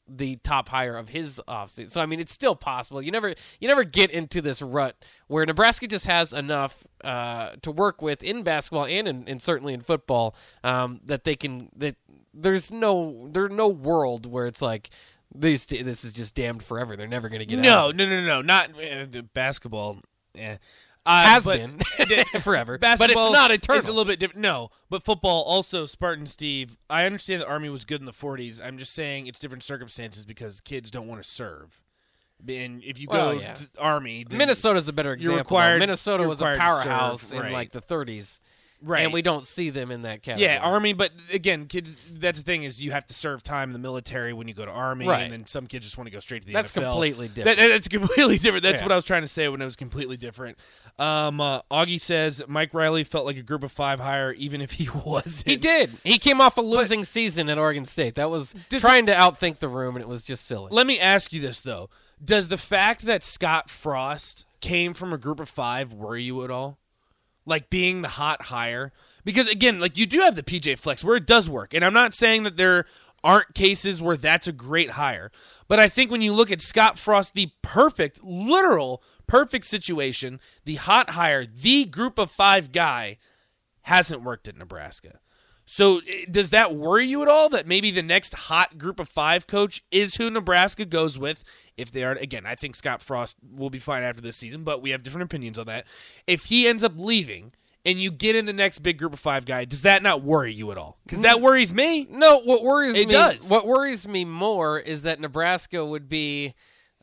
the 0.09 0.37
top 0.37 0.69
hire 0.69 0.95
of 0.97 1.09
his 1.09 1.39
offseason. 1.47 1.91
So 1.91 2.01
I 2.01 2.05
mean, 2.05 2.19
it's 2.19 2.33
still 2.33 2.55
possible. 2.55 3.01
You 3.01 3.11
never 3.11 3.35
you 3.59 3.67
never 3.67 3.83
get 3.83 4.11
into 4.11 4.41
this 4.41 4.61
rut 4.61 4.95
where 5.27 5.45
Nebraska 5.45 5.87
just 5.87 6.07
has 6.07 6.33
enough 6.33 6.85
uh, 7.03 7.51
to 7.61 7.71
work 7.71 8.01
with 8.01 8.23
in 8.23 8.43
basketball 8.43 8.85
and 8.85 9.07
in, 9.07 9.23
and 9.27 9.41
certainly 9.41 9.73
in 9.73 9.81
football 9.81 10.35
um, 10.63 10.99
that 11.05 11.23
they 11.23 11.35
can 11.35 11.69
that 11.75 11.95
there's 12.33 12.71
no 12.71 13.27
there's 13.31 13.51
no 13.51 13.67
world 13.67 14.25
where 14.25 14.47
it's 14.47 14.61
like 14.61 14.89
this 15.33 15.65
this 15.67 16.03
is 16.03 16.13
just 16.13 16.35
damned 16.35 16.63
forever. 16.63 16.95
They're 16.95 17.07
never 17.07 17.29
going 17.29 17.39
to 17.39 17.45
get 17.45 17.59
No, 17.59 17.87
out. 17.89 17.95
no, 17.95 18.05
no, 18.07 18.21
no, 18.21 18.25
no. 18.25 18.41
not 18.41 18.71
uh, 18.71 19.05
the 19.09 19.27
basketball. 19.33 19.99
Eh. 20.35 20.57
Uh, 21.09 21.25
Has 21.25 21.45
been 21.45 21.79
forever, 22.41 22.77
but 22.77 22.99
it's 23.01 23.13
not 23.15 23.49
eternal. 23.51 23.83
a 23.83 23.87
little 23.87 24.05
bit 24.05 24.19
different. 24.19 24.41
No, 24.41 24.69
but 24.89 25.01
football 25.03 25.41
also. 25.43 25.85
Spartan 25.87 26.27
Steve. 26.27 26.77
I 26.89 27.05
understand 27.05 27.41
the 27.41 27.47
Army 27.47 27.69
was 27.69 27.83
good 27.83 27.99
in 27.99 28.05
the 28.05 28.11
'40s. 28.13 28.63
I'm 28.63 28.77
just 28.77 28.93
saying 28.93 29.25
it's 29.27 29.39
different 29.39 29.63
circumstances 29.63 30.23
because 30.25 30.61
kids 30.61 30.91
don't 30.91 31.07
want 31.07 31.23
to 31.23 31.27
serve. 31.29 31.81
And 32.47 32.83
if 32.83 32.99
you 32.99 33.07
Well, 33.09 33.33
go 33.33 33.39
yeah. 33.39 33.53
to 33.55 33.67
Army, 33.79 34.25
Minnesota's 34.29 34.87
a 34.87 34.93
better 34.93 35.11
example. 35.13 35.39
required- 35.39 35.79
Minnesota 35.79 36.25
was 36.27 36.41
a 36.41 36.45
to 36.45 36.51
serve, 36.51 36.59
powerhouse 36.59 37.33
in 37.33 37.39
right. 37.39 37.51
like 37.51 37.71
the 37.71 37.81
30s, 37.81 38.39
Right. 38.81 39.01
And 39.03 39.11
we 39.13 39.21
don't 39.21 39.45
see 39.45 39.69
them 39.71 39.91
in 39.91 40.03
that 40.03 40.23
category. 40.23 40.51
Yeah, 40.53 40.59
Army, 40.61 40.93
but 40.93 41.11
again, 41.33 41.65
kids. 41.65 41.95
That's 42.13 42.37
the 42.39 42.45
thing 42.45 42.63
is 42.63 42.81
you 42.81 42.91
have 42.91 43.05
to 43.07 43.13
serve 43.13 43.43
time 43.43 43.69
in 43.69 43.73
the 43.73 43.79
military 43.79 44.31
when 44.31 44.47
you 44.47 44.53
go 44.53 44.65
to 44.65 44.71
Army, 44.71 45.05
Right. 45.05 45.23
and 45.23 45.33
then 45.33 45.45
some 45.47 45.67
kids 45.67 45.85
just 45.85 45.97
want 45.97 46.07
to 46.07 46.11
go 46.11 46.19
straight 46.19 46.43
to 46.43 46.47
the 46.47 46.53
That's 46.53 46.71
NFL. 46.71 46.91
completely 46.91 47.27
different. 47.27 47.57
that- 47.57 47.67
that's 47.67 47.87
completely 47.89 48.37
different. 48.37 48.63
That's 48.63 48.79
Yeah. 48.79 48.85
what 48.85 48.91
I 48.93 48.95
was 48.95 49.05
trying 49.05 49.23
to 49.23 49.27
say 49.27 49.47
when 49.49 49.61
it 49.61 49.65
was 49.65 49.75
completely 49.75 50.15
different. 50.17 50.57
Um, 50.97 51.39
uh, 51.39 51.61
Augie 51.71 51.99
says 51.99 52.41
Mike 52.47 52.73
Riley 52.73 53.03
felt 53.03 53.25
like 53.25 53.37
a 53.37 53.41
group 53.41 53.63
of 53.63 53.71
five 53.71 53.99
hire, 53.99 54.31
even 54.33 54.61
if 54.61 54.71
he 54.71 54.89
wasn't. 55.05 55.47
He 55.47 55.55
did. 55.57 55.91
He 56.03 56.17
came 56.17 56.41
off 56.41 56.57
a 56.57 56.61
losing 56.61 57.03
season 57.03 57.49
at 57.49 57.57
Oregon 57.57 57.85
State. 57.85 58.15
That 58.15 58.29
was 58.29 58.55
trying 58.69 59.05
to 59.07 59.13
outthink 59.13 59.59
the 59.59 59.69
room, 59.69 59.95
and 59.97 60.01
it 60.03 60.07
was 60.07 60.23
just 60.23 60.45
silly. 60.45 60.69
Let 60.71 60.87
me 60.87 60.99
ask 60.99 61.31
you 61.33 61.41
this 61.41 61.61
though: 61.61 61.89
Does 62.23 62.47
the 62.47 62.57
fact 62.57 63.03
that 63.03 63.23
Scott 63.23 63.69
Frost 63.69 64.45
came 64.61 64.93
from 64.93 65.13
a 65.13 65.17
group 65.17 65.39
of 65.39 65.47
five 65.47 65.93
worry 65.93 66.23
you 66.23 66.43
at 66.43 66.49
all? 66.51 66.78
Like 67.49 67.69
being 67.69 68.01
the 68.01 68.09
hot 68.09 68.43
hire? 68.43 68.93
Because 69.25 69.47
again, 69.47 69.79
like 69.79 69.97
you 69.97 70.05
do 70.05 70.21
have 70.21 70.35
the 70.35 70.43
PJ 70.43 70.79
Fleck 70.79 71.01
where 71.01 71.17
it 71.17 71.27
does 71.27 71.49
work, 71.49 71.73
and 71.73 71.83
I'm 71.83 71.93
not 71.93 72.13
saying 72.13 72.43
that 72.43 72.57
there 72.57 72.85
aren't 73.23 73.53
cases 73.53 74.01
where 74.01 74.15
that's 74.15 74.47
a 74.47 74.53
great 74.53 74.91
hire, 74.91 75.31
but 75.67 75.79
I 75.79 75.89
think 75.89 76.09
when 76.09 76.21
you 76.21 76.31
look 76.31 76.51
at 76.51 76.61
Scott 76.61 76.97
Frost, 76.97 77.33
the 77.33 77.51
perfect, 77.61 78.23
literal, 78.23 79.03
perfect 79.27 79.65
situation, 79.65 80.39
the 80.63 80.75
hot 80.75 81.11
hire, 81.11 81.45
the 81.45 81.85
group 81.85 82.17
of 82.17 82.31
five 82.31 82.71
guy, 82.71 83.17
hasn't 83.83 84.23
worked 84.23 84.47
at 84.47 84.57
Nebraska. 84.57 85.19
So 85.65 86.01
eh, 86.07 86.25
does 86.29 86.49
that 86.49 86.73
worry 86.73 87.05
you 87.05 87.21
at 87.21 87.27
all 87.27 87.49
that 87.49 87.67
maybe 87.67 87.91
the 87.91 88.01
next 88.01 88.33
hot 88.33 88.77
group 88.77 88.99
of 88.99 89.07
five 89.07 89.45
coach 89.45 89.83
is 89.91 90.15
who 90.15 90.31
Nebraska 90.31 90.85
goes 90.85 91.19
with? 91.19 91.43
If 91.79 91.91
they 91.91 92.03
are 92.03 92.11
again, 92.13 92.45
I 92.45 92.55
think 92.55 92.75
Scott 92.75 93.01
Frost 93.01 93.37
will 93.51 93.69
be 93.69 93.79
fine 93.79 94.03
after 94.03 94.21
this 94.21 94.37
season, 94.37 94.63
but 94.63 94.81
we 94.81 94.91
have 94.91 95.03
different 95.03 95.23
opinions 95.23 95.57
on 95.57 95.67
that. 95.67 95.85
If 96.27 96.45
he 96.45 96.67
ends 96.67 96.83
up 96.83 96.93
leaving 96.95 97.53
and 97.85 97.99
you 97.99 98.11
get 98.11 98.35
in 98.35 98.45
the 98.45 98.53
next 98.53 98.79
big 98.79 98.97
group 98.97 99.13
of 99.13 99.19
five 99.19 99.45
guy, 99.45 99.65
does 99.65 99.81
that 99.83 100.03
not 100.03 100.21
worry 100.21 100.53
you 100.53 100.71
at 100.71 100.77
all? 100.77 100.97
Because 101.05 101.21
that 101.21 101.37
mm. 101.37 101.41
worries 101.41 101.73
me. 101.73 102.07
No, 102.09 102.39
what 102.39 102.63
worries 102.63 102.95
It 102.95 103.07
me 103.07 103.13
does. 103.13 103.47
what 103.47 103.65
worries 103.65 104.07
me 104.07 104.25
more 104.25 104.79
is 104.79 105.03
that 105.03 105.19
Nebraska 105.19 105.85
would 105.85 106.09
be 106.09 106.53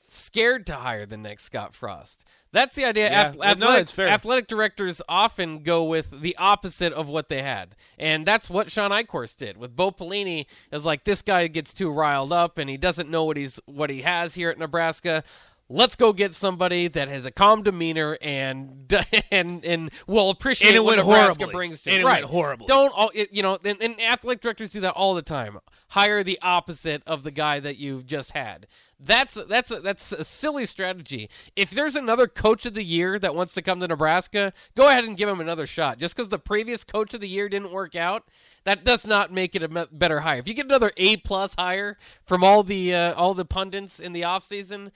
scared 0.06 0.66
to 0.66 0.74
hire 0.76 1.06
the 1.06 1.16
next 1.16 1.44
Scott 1.44 1.74
Frost. 1.74 2.25
That's 2.56 2.74
the 2.74 2.86
idea. 2.86 3.10
Yeah, 3.10 3.20
Ath- 3.28 3.36
well, 3.36 3.56
no, 3.56 3.66
athletic, 3.66 3.82
it's 3.82 3.92
fair. 3.92 4.08
athletic 4.08 4.46
directors 4.48 5.02
often 5.10 5.62
go 5.62 5.84
with 5.84 6.22
the 6.22 6.34
opposite 6.38 6.94
of 6.94 7.06
what 7.06 7.28
they 7.28 7.42
had, 7.42 7.76
and 7.98 8.24
that's 8.24 8.48
what 8.48 8.70
Shawn 8.70 8.92
Eichorst 8.92 9.36
did 9.36 9.58
with 9.58 9.76
Bo 9.76 9.90
Pelini. 9.90 10.46
Is 10.72 10.86
like 10.86 11.04
this 11.04 11.20
guy 11.20 11.46
gets 11.48 11.74
too 11.74 11.90
riled 11.90 12.32
up 12.32 12.56
and 12.56 12.70
he 12.70 12.78
doesn't 12.78 13.10
know 13.10 13.24
what 13.24 13.36
he's 13.36 13.60
what 13.66 13.90
he 13.90 14.00
has 14.02 14.34
here 14.34 14.48
at 14.48 14.58
Nebraska. 14.58 15.22
Let's 15.68 15.96
go 15.96 16.12
get 16.12 16.32
somebody 16.32 16.86
that 16.88 17.08
has 17.08 17.26
a 17.26 17.32
calm 17.32 17.62
demeanor 17.64 18.16
and 18.22 18.92
and 19.32 19.64
and 19.64 19.90
will 20.06 20.30
appreciate 20.30 20.68
And 20.68 20.76
it 20.76 20.84
what 20.84 20.96
Nebraska 20.96 21.38
horribly. 21.40 21.52
brings 21.52 21.80
to 21.82 21.90
And 21.90 22.02
it 22.02 22.04
right. 22.04 22.22
went 22.22 22.26
horribly. 22.26 22.66
Don't 22.66 22.92
all 22.94 23.10
it, 23.14 23.32
you 23.32 23.42
know? 23.42 23.58
And, 23.64 23.80
and 23.82 24.00
athletic 24.00 24.40
directors 24.42 24.70
do 24.70 24.80
that 24.80 24.92
all 24.92 25.14
the 25.14 25.22
time. 25.22 25.58
Hire 25.88 26.22
the 26.22 26.38
opposite 26.40 27.02
of 27.06 27.24
the 27.24 27.30
guy 27.32 27.58
that 27.60 27.78
you've 27.78 28.06
just 28.06 28.32
had. 28.32 28.66
That's 28.98 29.34
that's 29.34 29.70
a, 29.70 29.80
that's 29.80 30.12
a 30.12 30.24
silly 30.24 30.64
strategy. 30.64 31.28
If 31.54 31.70
there's 31.70 31.96
another 31.96 32.26
coach 32.26 32.64
of 32.64 32.72
the 32.74 32.84
year 32.84 33.18
that 33.18 33.34
wants 33.34 33.52
to 33.54 33.62
come 33.62 33.80
to 33.80 33.88
Nebraska, 33.88 34.52
go 34.74 34.88
ahead 34.88 35.04
and 35.04 35.16
give 35.16 35.28
him 35.28 35.40
another 35.40 35.66
shot. 35.66 35.98
Just 35.98 36.16
because 36.16 36.28
the 36.30 36.38
previous 36.38 36.82
coach 36.82 37.12
of 37.12 37.20
the 37.20 37.28
year 37.28 37.48
didn't 37.50 37.72
work 37.72 37.94
out, 37.94 38.24
that 38.64 38.84
does 38.84 39.06
not 39.06 39.30
make 39.30 39.54
it 39.54 39.62
a 39.62 39.86
better 39.92 40.20
hire. 40.20 40.38
If 40.38 40.48
you 40.48 40.54
get 40.54 40.64
another 40.64 40.92
A 40.96 41.18
plus 41.18 41.54
hire 41.58 41.98
from 42.24 42.42
all 42.42 42.62
the 42.62 42.94
uh, 42.94 43.14
all 43.14 43.34
the 43.34 43.44
pundits 43.44 44.00
in 44.00 44.14
the 44.14 44.22
offseason, 44.22 44.92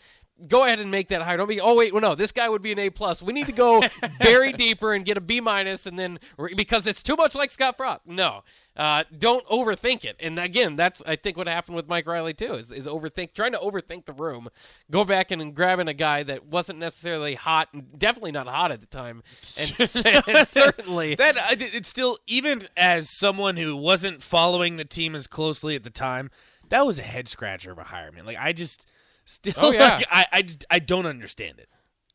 go 0.48 0.64
ahead 0.64 0.80
and 0.80 0.90
make 0.90 1.08
that 1.08 1.22
hire. 1.22 1.36
Don't 1.36 1.48
be. 1.48 1.60
Oh 1.60 1.74
wait, 1.76 1.92
well 1.92 2.02
no, 2.02 2.14
this 2.14 2.32
guy 2.32 2.48
would 2.48 2.62
be 2.62 2.72
an 2.72 2.78
A 2.78 2.90
plus. 2.90 3.22
We 3.22 3.32
need 3.32 3.46
to 3.46 3.52
go 3.52 3.82
very 4.22 4.52
deeper 4.52 4.94
and 4.94 5.04
get 5.04 5.16
a 5.16 5.20
B 5.20 5.40
minus, 5.40 5.86
and 5.86 5.98
then 5.98 6.18
because 6.56 6.86
it's 6.86 7.02
too 7.02 7.16
much 7.16 7.34
like 7.34 7.50
Scott 7.50 7.76
Frost. 7.76 8.06
No, 8.06 8.42
uh, 8.76 9.04
don't 9.16 9.46
overthink 9.46 10.04
it. 10.04 10.16
And 10.20 10.38
again, 10.38 10.76
that's 10.76 11.02
I 11.06 11.16
think 11.16 11.36
what 11.36 11.46
happened 11.46 11.76
with 11.76 11.88
Mike 11.88 12.06
Riley 12.06 12.34
too 12.34 12.54
is, 12.54 12.72
is 12.72 12.86
overthink, 12.86 13.34
trying 13.34 13.52
to 13.52 13.58
overthink 13.58 14.06
the 14.06 14.12
room. 14.12 14.48
Go 14.90 15.04
back 15.04 15.30
and, 15.30 15.42
and 15.42 15.54
grabbing 15.54 15.88
a 15.88 15.94
guy 15.94 16.22
that 16.22 16.46
wasn't 16.46 16.78
necessarily 16.78 17.34
hot, 17.34 17.68
and 17.72 17.98
definitely 17.98 18.32
not 18.32 18.46
hot 18.46 18.72
at 18.72 18.80
the 18.80 18.86
time, 18.86 19.22
and, 19.58 19.70
and 20.28 20.48
certainly 20.48 21.14
That 21.14 21.36
it's 21.60 21.88
still 21.88 22.18
even 22.26 22.66
as 22.76 23.10
someone 23.10 23.56
who 23.56 23.76
wasn't 23.76 24.22
following 24.22 24.76
the 24.76 24.84
team 24.84 25.14
as 25.14 25.26
closely 25.26 25.76
at 25.76 25.84
the 25.84 25.90
time, 25.90 26.30
that 26.70 26.86
was 26.86 26.98
a 26.98 27.02
head 27.02 27.28
scratcher 27.28 27.72
of 27.72 27.78
a 27.78 27.84
hire, 27.84 28.10
man. 28.12 28.24
Like 28.24 28.38
I 28.38 28.52
just 28.52 28.86
still 29.24 29.54
Oh, 29.56 29.70
yeah. 29.72 29.96
like, 29.96 30.06
I, 30.10 30.26
I 30.32 30.48
I 30.70 30.78
don't 30.78 31.06
understand 31.06 31.58
it. 31.58 31.68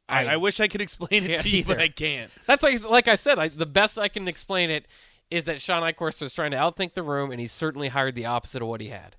I, 0.08 0.28
I 0.34 0.38
wish 0.38 0.60
I 0.60 0.68
could 0.68 0.82
explain 0.82 1.24
it 1.30 1.40
to 1.42 1.50
you, 1.50 1.64
but. 1.64 1.80
I 1.80 1.88
can't. 1.88 2.30
That's 2.46 2.62
like 2.64 2.84
like 2.88 3.08
I 3.08 3.16
said. 3.16 3.40
I, 3.40 3.48
the 3.48 3.66
best 3.66 3.98
I 3.98 4.08
can 4.08 4.28
explain 4.28 4.70
it 4.70 4.88
is 5.32 5.46
that 5.46 5.60
Shawn 5.62 5.82
Eichorst 5.82 6.22
was 6.22 6.32
trying 6.34 6.52
to 6.52 6.58
outthink 6.58 6.94
the 6.94 7.02
room, 7.02 7.32
and 7.32 7.40
he 7.40 7.48
certainly 7.48 7.88
hired 7.88 8.14
the 8.16 8.28
opposite 8.28 8.62
of 8.62 8.68
what 8.68 8.82
he 8.82 8.90
had. 8.90 9.16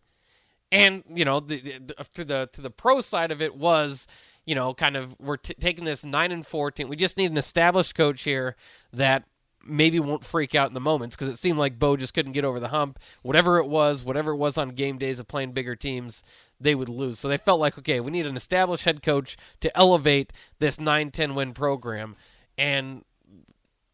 And 0.70 1.03
you 1.12 1.25
know, 1.25 1.40
the, 1.40 1.61
the, 1.61 1.94
to 2.14 2.25
the 2.25 2.49
to 2.53 2.61
the 2.61 2.70
pro 2.70 3.01
side 3.01 3.33
of 3.33 3.42
it 3.42 3.57
was, 3.57 4.07
you 4.44 4.55
know, 4.55 4.75
kind 4.75 4.96
of 4.96 5.16
we're 5.20 5.37
t- 5.38 5.55
taking 5.59 5.85
this 5.85 6.05
nine 6.05 6.31
and 6.33 6.46
fourteen. 6.46 6.88
We 6.88 6.96
just 6.96 7.16
need 7.16 7.31
an 7.31 7.37
established 7.37 7.94
coach 7.96 8.22
here 8.22 8.55
that 8.92 9.25
maybe 9.68 10.00
won't 10.00 10.24
freak 10.24 10.55
out 10.55 10.68
in 10.68 10.74
the 10.74 10.81
moments 10.81 11.16
because 11.16 11.29
it 11.29 11.38
seemed 11.38 11.59
like 11.59 11.79
Bo 11.79 11.96
just 11.96 12.14
couldn't 12.14 12.33
get 12.33 12.44
over 12.44 12.61
the 12.61 12.68
hump. 12.68 12.98
Whatever 13.22 13.59
it 13.59 13.66
was, 13.66 14.05
whatever 14.05 14.33
it 14.33 14.37
was 14.37 14.59
on 14.59 14.70
game 14.70 14.98
days 14.98 15.18
of 15.18 15.29
playing 15.29 15.52
bigger 15.52 15.76
teams, 15.76 16.22
they 16.61 16.74
would 16.74 16.88
lose. 16.88 17.18
So 17.18 17.29
they 17.29 17.37
felt 17.37 17.61
like, 17.61 17.79
okay, 17.79 18.00
we 18.00 18.11
need 18.11 18.26
an 18.26 18.37
established 18.37 18.85
head 18.85 19.02
coach 19.02 19.37
to 19.61 19.76
elevate 19.76 20.33
this 20.59 20.76
9-10 20.79 21.35
win 21.35 21.52
program. 21.52 22.16
And 22.59 23.05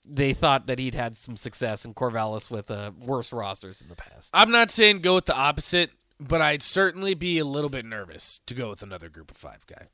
they 0.06 0.32
thought 0.32 0.66
that 0.66 0.78
he'd 0.78 0.94
had 0.94 1.16
some 1.16 1.36
success 1.36 1.84
in 1.84 1.94
Corvallis 1.94 2.50
with 2.50 2.70
uh, 2.70 2.92
worse 2.98 3.32
rosters 3.32 3.80
in 3.80 3.88
the 3.88 3.96
past. 3.96 4.30
I'm 4.32 4.50
not 4.50 4.70
saying 4.70 5.00
go 5.00 5.14
with 5.14 5.26
the 5.26 5.36
opposite, 5.36 5.90
but 6.18 6.40
I'd 6.40 6.62
certainly 6.62 7.14
be 7.14 7.38
a 7.38 7.44
little 7.44 7.70
bit 7.70 7.84
nervous 7.84 8.40
to 8.46 8.54
go 8.54 8.68
with 8.68 8.82
another 8.82 9.08
group 9.08 9.30
of 9.30 9.36
five 9.36 9.66
guy. 9.66 9.88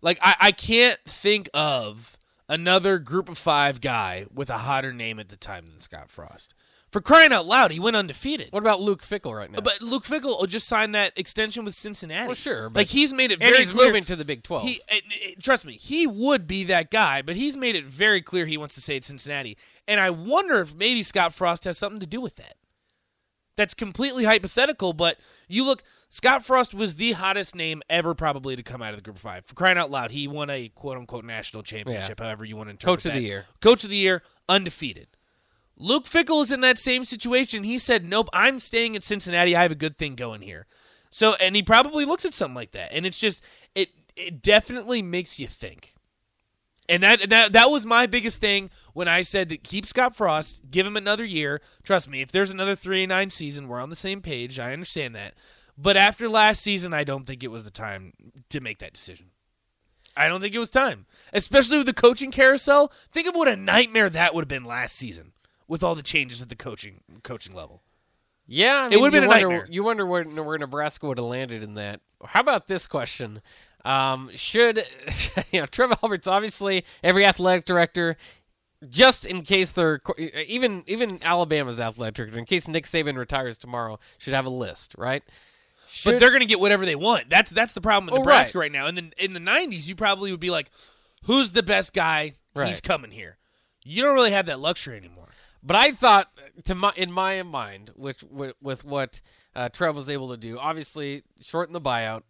Like 0.00 0.18
I, 0.20 0.34
I 0.40 0.52
can't 0.52 0.98
think 1.06 1.48
of 1.54 2.16
another 2.52 2.98
group 2.98 3.28
of 3.28 3.38
five 3.38 3.80
guy 3.80 4.26
with 4.32 4.50
a 4.50 4.58
hotter 4.58 4.92
name 4.92 5.18
at 5.18 5.28
the 5.28 5.36
time 5.36 5.66
than 5.66 5.80
Scott 5.80 6.10
Frost. 6.10 6.54
For 6.90 7.00
crying 7.00 7.32
out 7.32 7.46
loud, 7.46 7.70
he 7.72 7.80
went 7.80 7.96
undefeated. 7.96 8.48
What 8.50 8.62
about 8.62 8.82
Luke 8.82 9.02
Fickell 9.02 9.34
right 9.34 9.50
now? 9.50 9.60
But 9.62 9.80
Luke 9.80 10.04
Fickell 10.04 10.46
just 10.46 10.68
signed 10.68 10.94
that 10.94 11.14
extension 11.16 11.64
with 11.64 11.74
Cincinnati. 11.74 12.26
Well, 12.26 12.34
sure, 12.34 12.68
but- 12.68 12.80
like 12.80 12.88
he's 12.88 13.14
made 13.14 13.30
it 13.30 13.40
and 13.40 13.50
very 13.50 13.56
he's 13.62 13.70
clear. 13.70 13.86
moving 13.86 14.04
to 14.04 14.14
the 14.16 14.26
Big 14.26 14.42
12. 14.42 14.64
He, 14.64 14.80
it- 14.90 15.04
it- 15.08 15.42
trust 15.42 15.64
me, 15.64 15.72
he 15.78 16.06
would 16.06 16.46
be 16.46 16.64
that 16.64 16.90
guy, 16.90 17.22
but 17.22 17.34
he's 17.34 17.56
made 17.56 17.76
it 17.76 17.86
very 17.86 18.20
clear 18.20 18.44
he 18.44 18.58
wants 18.58 18.74
to 18.74 18.82
stay 18.82 18.96
at 18.96 19.04
Cincinnati. 19.04 19.56
And 19.88 19.98
I 20.00 20.10
wonder 20.10 20.60
if 20.60 20.74
maybe 20.74 21.02
Scott 21.02 21.32
Frost 21.32 21.64
has 21.64 21.78
something 21.78 22.00
to 22.00 22.06
do 22.06 22.20
with 22.20 22.36
that. 22.36 22.56
That's 23.56 23.72
completely 23.74 24.24
hypothetical, 24.24 24.92
but 24.92 25.18
you 25.48 25.64
look. 25.64 25.82
Scott 26.12 26.44
Frost 26.44 26.74
was 26.74 26.96
the 26.96 27.12
hottest 27.12 27.54
name 27.54 27.80
ever, 27.88 28.14
probably 28.14 28.54
to 28.54 28.62
come 28.62 28.82
out 28.82 28.90
of 28.90 28.96
the 28.96 29.02
Group 29.02 29.16
of 29.16 29.22
Five. 29.22 29.46
For 29.46 29.54
crying 29.54 29.78
out 29.78 29.90
loud, 29.90 30.10
he 30.10 30.28
won 30.28 30.50
a 30.50 30.68
quote 30.68 30.98
unquote 30.98 31.24
national 31.24 31.62
championship. 31.62 32.20
However 32.20 32.44
you 32.44 32.54
want 32.54 32.66
to 32.66 32.72
interpret 32.72 32.98
Coach 32.98 33.06
of 33.06 33.12
that. 33.14 33.18
the 33.18 33.24
year. 33.24 33.46
Coach 33.62 33.82
of 33.82 33.88
the 33.88 33.96
year, 33.96 34.22
undefeated. 34.46 35.08
Luke 35.74 36.04
Fickell 36.04 36.42
is 36.42 36.52
in 36.52 36.60
that 36.60 36.78
same 36.78 37.06
situation. 37.06 37.64
He 37.64 37.78
said, 37.78 38.04
"Nope, 38.04 38.28
I'm 38.34 38.58
staying 38.58 38.94
at 38.94 39.02
Cincinnati. 39.02 39.56
I 39.56 39.62
have 39.62 39.72
a 39.72 39.74
good 39.74 39.96
thing 39.96 40.14
going 40.14 40.42
here." 40.42 40.66
So, 41.10 41.32
and 41.40 41.56
he 41.56 41.62
probably 41.62 42.04
looks 42.04 42.26
at 42.26 42.34
something 42.34 42.54
like 42.54 42.72
that, 42.72 42.92
and 42.92 43.06
it's 43.06 43.18
just 43.18 43.40
it 43.74 43.88
it 44.14 44.42
definitely 44.42 45.00
makes 45.00 45.40
you 45.40 45.46
think. 45.46 45.94
And 46.90 47.02
that 47.02 47.30
that 47.30 47.54
that 47.54 47.70
was 47.70 47.86
my 47.86 48.04
biggest 48.04 48.38
thing 48.38 48.68
when 48.92 49.08
I 49.08 49.22
said 49.22 49.48
to 49.48 49.56
keep 49.56 49.86
Scott 49.86 50.14
Frost, 50.14 50.60
give 50.70 50.86
him 50.86 50.98
another 50.98 51.24
year. 51.24 51.62
Trust 51.82 52.06
me, 52.06 52.20
if 52.20 52.30
there's 52.30 52.50
another 52.50 52.76
three 52.76 53.04
and 53.04 53.08
nine 53.08 53.30
season, 53.30 53.66
we're 53.66 53.80
on 53.80 53.88
the 53.88 53.96
same 53.96 54.20
page. 54.20 54.58
I 54.58 54.74
understand 54.74 55.14
that. 55.14 55.32
But 55.76 55.96
after 55.96 56.28
last 56.28 56.62
season, 56.62 56.92
I 56.92 57.04
don't 57.04 57.26
think 57.26 57.42
it 57.42 57.50
was 57.50 57.64
the 57.64 57.70
time 57.70 58.12
to 58.50 58.60
make 58.60 58.78
that 58.78 58.92
decision. 58.92 59.26
I 60.16 60.28
don't 60.28 60.40
think 60.40 60.54
it 60.54 60.58
was 60.58 60.70
time, 60.70 61.06
especially 61.32 61.78
with 61.78 61.86
the 61.86 61.94
coaching 61.94 62.30
carousel. 62.30 62.92
Think 63.10 63.26
of 63.26 63.34
what 63.34 63.48
a 63.48 63.56
nightmare 63.56 64.10
that 64.10 64.34
would 64.34 64.42
have 64.42 64.48
been 64.48 64.64
last 64.64 64.94
season 64.94 65.32
with 65.66 65.82
all 65.82 65.94
the 65.94 66.02
changes 66.02 66.42
at 66.42 66.50
the 66.50 66.56
coaching 66.56 67.00
coaching 67.22 67.54
level. 67.54 67.82
Yeah, 68.46 68.88
I 68.90 68.94
It 68.94 69.00
would've 69.00 69.14
you 69.14 69.20
been 69.20 69.24
a 69.24 69.28
wonder, 69.28 69.48
nightmare. 69.48 69.66
You 69.70 69.84
wonder 69.84 70.04
where, 70.04 70.24
where 70.24 70.58
Nebraska 70.58 71.06
would 71.06 71.16
have 71.16 71.26
landed 71.26 71.62
in 71.62 71.74
that. 71.74 72.00
How 72.24 72.40
about 72.40 72.66
this 72.66 72.86
question? 72.86 73.40
Um, 73.84 74.30
should 74.34 74.84
you 75.50 75.60
know 75.60 75.66
Trev 75.66 75.92
Alberts? 76.02 76.26
Obviously, 76.26 76.84
every 77.02 77.24
athletic 77.24 77.64
director, 77.64 78.18
just 78.90 79.24
in 79.24 79.42
case 79.42 79.72
they're 79.72 80.00
even 80.46 80.84
even 80.86 81.20
Alabama's 81.22 81.80
athletic 81.80 82.14
director, 82.16 82.38
in 82.38 82.44
case 82.44 82.68
Nick 82.68 82.84
Saban 82.84 83.16
retires 83.16 83.56
tomorrow, 83.56 83.98
should 84.18 84.34
have 84.34 84.44
a 84.44 84.50
list, 84.50 84.94
right? 84.98 85.22
But 86.04 86.18
they're 86.18 86.30
going 86.30 86.40
to 86.40 86.46
get 86.46 86.60
whatever 86.60 86.84
they 86.86 86.94
want. 86.96 87.28
That's 87.30 87.50
that's 87.50 87.72
the 87.72 87.80
problem 87.80 88.06
with 88.06 88.14
Oh, 88.14 88.22
Nebraska 88.22 88.58
right. 88.58 88.64
right. 88.64 88.72
now. 88.72 88.86
And 88.86 88.96
then 88.96 89.12
in 89.18 89.32
the 89.32 89.40
'90s, 89.40 89.86
you 89.86 89.94
probably 89.94 90.30
would 90.30 90.40
be 90.40 90.50
like, 90.50 90.70
"Who's 91.24 91.50
the 91.52 91.62
best 91.62 91.92
guy? 91.92 92.34
He's 92.54 92.80
coming 92.80 93.10
here." 93.10 93.38
You 93.84 94.02
don't 94.02 94.14
really 94.14 94.30
have 94.32 94.46
that 94.46 94.60
luxury 94.60 94.96
anymore. 94.96 95.28
But 95.62 95.76
I 95.76 95.92
thought, 95.92 96.30
to 96.64 96.74
my 96.74 96.92
in 96.96 97.10
my 97.12 97.42
mind, 97.42 97.90
which 97.94 98.22
with, 98.24 98.54
with 98.60 98.84
what 98.84 99.20
uh, 99.54 99.68
Trev 99.68 99.94
was 99.96 100.08
able 100.10 100.30
to 100.30 100.36
do, 100.36 100.58
obviously 100.58 101.22
shorten 101.40 101.72
the 101.72 101.80
buyout, 101.80 102.22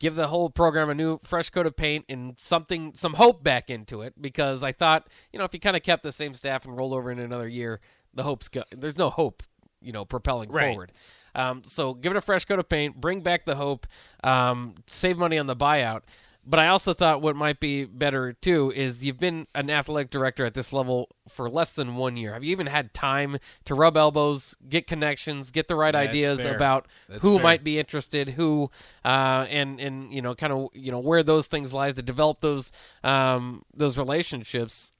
give 0.00 0.14
the 0.16 0.26
whole 0.28 0.50
program 0.50 0.90
a 0.90 0.94
new 0.94 1.20
fresh 1.24 1.50
coat 1.50 1.66
of 1.66 1.76
paint 1.76 2.04
and 2.08 2.34
something 2.38 2.92
some 2.94 3.14
hope 3.14 3.42
back 3.44 3.70
into 3.70 4.02
it 4.02 4.14
because 4.20 4.62
I 4.64 4.72
thought, 4.72 5.06
you 5.32 5.38
know, 5.38 5.44
if 5.44 5.54
you 5.54 5.60
kind 5.60 5.76
of 5.76 5.82
kept 5.82 6.02
the 6.02 6.10
same 6.12 6.34
staff 6.34 6.64
and 6.64 6.76
rolled 6.76 6.92
over 6.94 7.10
in 7.12 7.18
another 7.20 7.48
year, 7.48 7.80
the 8.12 8.22
hope's 8.24 8.48
go- 8.48 8.64
there's 8.72 8.98
no 8.98 9.08
hope, 9.10 9.42
you 9.80 9.92
know, 9.92 10.04
propelling 10.04 10.50
Right. 10.50 10.68
forward. 10.70 10.92
Um, 11.34 11.62
so 11.64 11.94
give 11.94 12.12
it 12.12 12.16
a 12.16 12.20
fresh 12.20 12.44
coat 12.44 12.58
of 12.58 12.68
paint, 12.68 13.00
bring 13.00 13.20
back 13.20 13.44
the 13.44 13.56
hope, 13.56 13.86
um, 14.22 14.74
save 14.86 15.18
money 15.18 15.38
on 15.38 15.46
the 15.46 15.56
buyout. 15.56 16.02
But 16.46 16.60
I 16.60 16.68
also 16.68 16.92
thought 16.92 17.22
what 17.22 17.36
might 17.36 17.58
be 17.58 17.86
better 17.86 18.34
too 18.34 18.70
is 18.76 19.02
you've 19.02 19.18
been 19.18 19.46
an 19.54 19.70
athletic 19.70 20.10
director 20.10 20.44
at 20.44 20.52
this 20.52 20.74
level 20.74 21.08
for 21.26 21.48
less 21.48 21.72
than 21.72 21.96
one 21.96 22.18
year. 22.18 22.34
Have 22.34 22.44
you 22.44 22.52
even 22.52 22.66
had 22.66 22.92
time 22.92 23.38
to 23.64 23.74
rub 23.74 23.96
elbows, 23.96 24.54
get 24.68 24.86
connections, 24.86 25.50
get 25.50 25.68
the 25.68 25.74
right 25.74 25.92
That's 25.94 26.08
ideas 26.10 26.42
fair. 26.42 26.54
about 26.54 26.86
That's 27.08 27.22
who 27.22 27.36
fair. 27.36 27.42
might 27.42 27.64
be 27.64 27.78
interested, 27.78 28.28
who, 28.28 28.70
uh, 29.06 29.46
and 29.48 29.80
and 29.80 30.12
you 30.12 30.20
know, 30.20 30.34
kind 30.34 30.52
of 30.52 30.68
you 30.74 30.92
know 30.92 30.98
where 30.98 31.22
those 31.22 31.46
things 31.46 31.72
lies 31.72 31.94
to 31.94 32.02
develop 32.02 32.40
those 32.40 32.72
um, 33.02 33.64
those 33.74 33.96
relationships. 33.96 34.92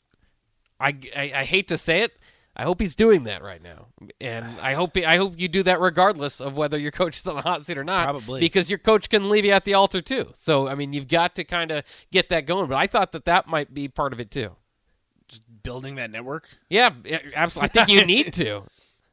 I, 0.80 0.96
I 1.14 1.32
I 1.36 1.44
hate 1.44 1.68
to 1.68 1.76
say 1.76 2.00
it. 2.00 2.12
I 2.56 2.62
hope 2.62 2.80
he's 2.80 2.94
doing 2.94 3.24
that 3.24 3.42
right 3.42 3.60
now, 3.60 3.86
and 4.20 4.44
I 4.60 4.74
hope 4.74 4.94
he, 4.96 5.04
I 5.04 5.16
hope 5.16 5.34
you 5.36 5.48
do 5.48 5.64
that 5.64 5.80
regardless 5.80 6.40
of 6.40 6.56
whether 6.56 6.78
your 6.78 6.92
coach 6.92 7.18
is 7.18 7.26
on 7.26 7.34
the 7.34 7.42
hot 7.42 7.64
seat 7.64 7.76
or 7.76 7.82
not. 7.82 8.04
Probably. 8.04 8.38
because 8.40 8.70
your 8.70 8.78
coach 8.78 9.08
can 9.10 9.28
leave 9.28 9.44
you 9.44 9.50
at 9.50 9.64
the 9.64 9.74
altar 9.74 10.00
too. 10.00 10.30
So 10.34 10.68
I 10.68 10.76
mean, 10.76 10.92
you've 10.92 11.08
got 11.08 11.34
to 11.34 11.44
kind 11.44 11.72
of 11.72 11.82
get 12.12 12.28
that 12.28 12.46
going. 12.46 12.68
But 12.68 12.76
I 12.76 12.86
thought 12.86 13.10
that 13.12 13.24
that 13.24 13.48
might 13.48 13.74
be 13.74 13.88
part 13.88 14.12
of 14.12 14.20
it 14.20 14.30
too. 14.30 14.52
Just 15.26 15.42
building 15.64 15.96
that 15.96 16.10
network. 16.12 16.48
Yeah, 16.70 16.90
yeah, 17.04 17.18
absolutely. 17.34 17.80
I 17.80 17.84
think 17.84 17.98
you 17.98 18.06
need 18.06 18.32
to. 18.34 18.62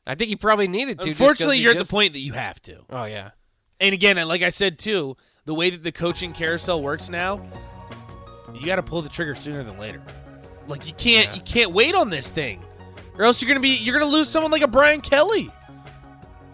I 0.05 0.13
think 0.15 0.29
you 0.29 0.37
probably 0.37 0.67
needed 0.67 0.99
to. 0.99 1.05
just 1.05 1.17
'cause 1.17 1.21
Unfortunately, 1.21 1.57
you 1.57 1.63
you're 1.63 1.71
at 1.71 1.77
the 1.79 1.85
point 1.85 2.13
that 2.13 2.19
you 2.19 2.33
have 2.33 2.61
to. 2.63 2.81
Oh 2.91 3.05
yeah. 3.05 3.31
And 3.79 3.93
again, 3.93 4.17
like 4.27 4.43
I 4.43 4.49
said 4.49 4.77
too, 4.77 5.17
the 5.45 5.55
way 5.55 5.71
that 5.71 5.81
the 5.83 5.91
coaching 5.91 6.33
carousel 6.33 6.81
works 6.83 7.09
now, 7.09 7.43
you 8.53 8.65
got 8.65 8.75
to 8.75 8.83
pull 8.83 9.01
the 9.01 9.09
trigger 9.09 9.33
sooner 9.33 9.63
than 9.63 9.79
later. 9.79 10.01
Like 10.67 10.85
you 10.85 10.93
can't 10.93 11.29
Yeah. 11.29 11.35
you 11.35 11.41
can't 11.41 11.71
wait 11.71 11.95
on 11.95 12.09
this 12.11 12.29
thing, 12.29 12.63
or 13.17 13.25
else 13.25 13.41
you're 13.41 13.47
gonna 13.47 13.59
be 13.59 13.69
you're 13.75 13.97
gonna 13.97 14.11
lose 14.11 14.29
someone 14.29 14.51
like 14.51 14.61
a 14.61 14.67
Brian 14.67 15.01
Kelly. 15.01 15.51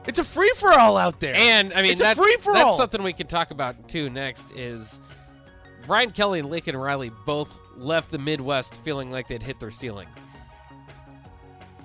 It's 0.08 0.20
a 0.20 0.24
free 0.24 0.52
for 0.56 0.72
all 0.72 0.96
out 0.98 1.20
there, 1.20 1.36
And 1.36 1.74
I 1.74 1.82
mean, 1.82 1.92
it's 1.92 2.02
a 2.02 2.16
free 2.16 2.38
for 2.40 2.52
all. 2.56 2.66
that's 2.66 2.78
something 2.78 3.04
we 3.04 3.12
can 3.12 3.28
talk 3.28 3.52
about 3.52 3.90
too. 3.90 4.10
Next 4.10 4.52
is 4.54 5.00
Brian 5.86 6.12
Kelly 6.12 6.40
and 6.40 6.50
Lincoln 6.50 6.78
Riley 6.78 7.12
both 7.26 7.58
left 7.76 8.10
the 8.12 8.18
Midwest 8.18 8.76
feeling 8.84 9.12
like 9.12 9.28
they'd 9.28 9.44
hit 9.44 9.60
their 9.60 9.70
ceiling. 9.72 10.08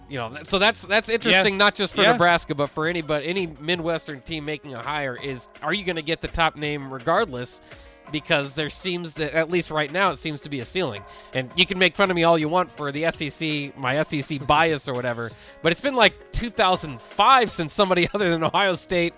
You 0.08 0.18
know, 0.18 0.36
so 0.44 0.58
that's 0.58 0.82
that's 0.82 1.08
interesting, 1.08 1.56
not 1.56 1.74
just 1.74 1.94
for 1.94 2.02
Yeah. 2.02 2.12
Nebraska, 2.12 2.54
but 2.54 2.68
for 2.68 2.86
any 2.86 3.00
but 3.00 3.22
any 3.24 3.46
Midwestern 3.46 4.20
team 4.20 4.44
making 4.44 4.74
a 4.74 4.82
hire. 4.82 5.16
Is 5.22 5.48
are 5.62 5.72
you 5.72 5.84
going 5.84 5.96
to 5.96 6.02
get 6.02 6.20
the 6.20 6.28
top 6.28 6.54
name 6.54 6.92
regardless? 6.92 7.62
Because 8.10 8.52
there 8.52 8.68
seems 8.68 9.14
to, 9.14 9.34
at 9.34 9.50
least 9.50 9.70
right 9.70 9.90
now, 9.90 10.10
it 10.10 10.16
seems 10.16 10.40
to 10.42 10.48
be 10.50 10.60
a 10.60 10.64
ceiling. 10.64 11.02
And 11.32 11.50
you 11.56 11.64
can 11.64 11.78
make 11.78 11.96
fun 11.96 12.10
of 12.10 12.16
me 12.16 12.24
all 12.24 12.36
you 12.38 12.48
want 12.48 12.70
for 12.70 12.92
the 12.92 13.10
SEC, 13.10 13.76
my 13.78 14.02
SEC 14.02 14.46
bias 14.46 14.86
or 14.88 14.92
whatever, 14.92 15.30
but 15.62 15.72
it's 15.72 15.80
been 15.80 15.94
like 15.94 16.32
2005 16.32 17.50
since 17.50 17.72
somebody 17.72 18.08
other 18.14 18.28
than 18.30 18.44
Ohio 18.44 18.74
State 18.74 19.14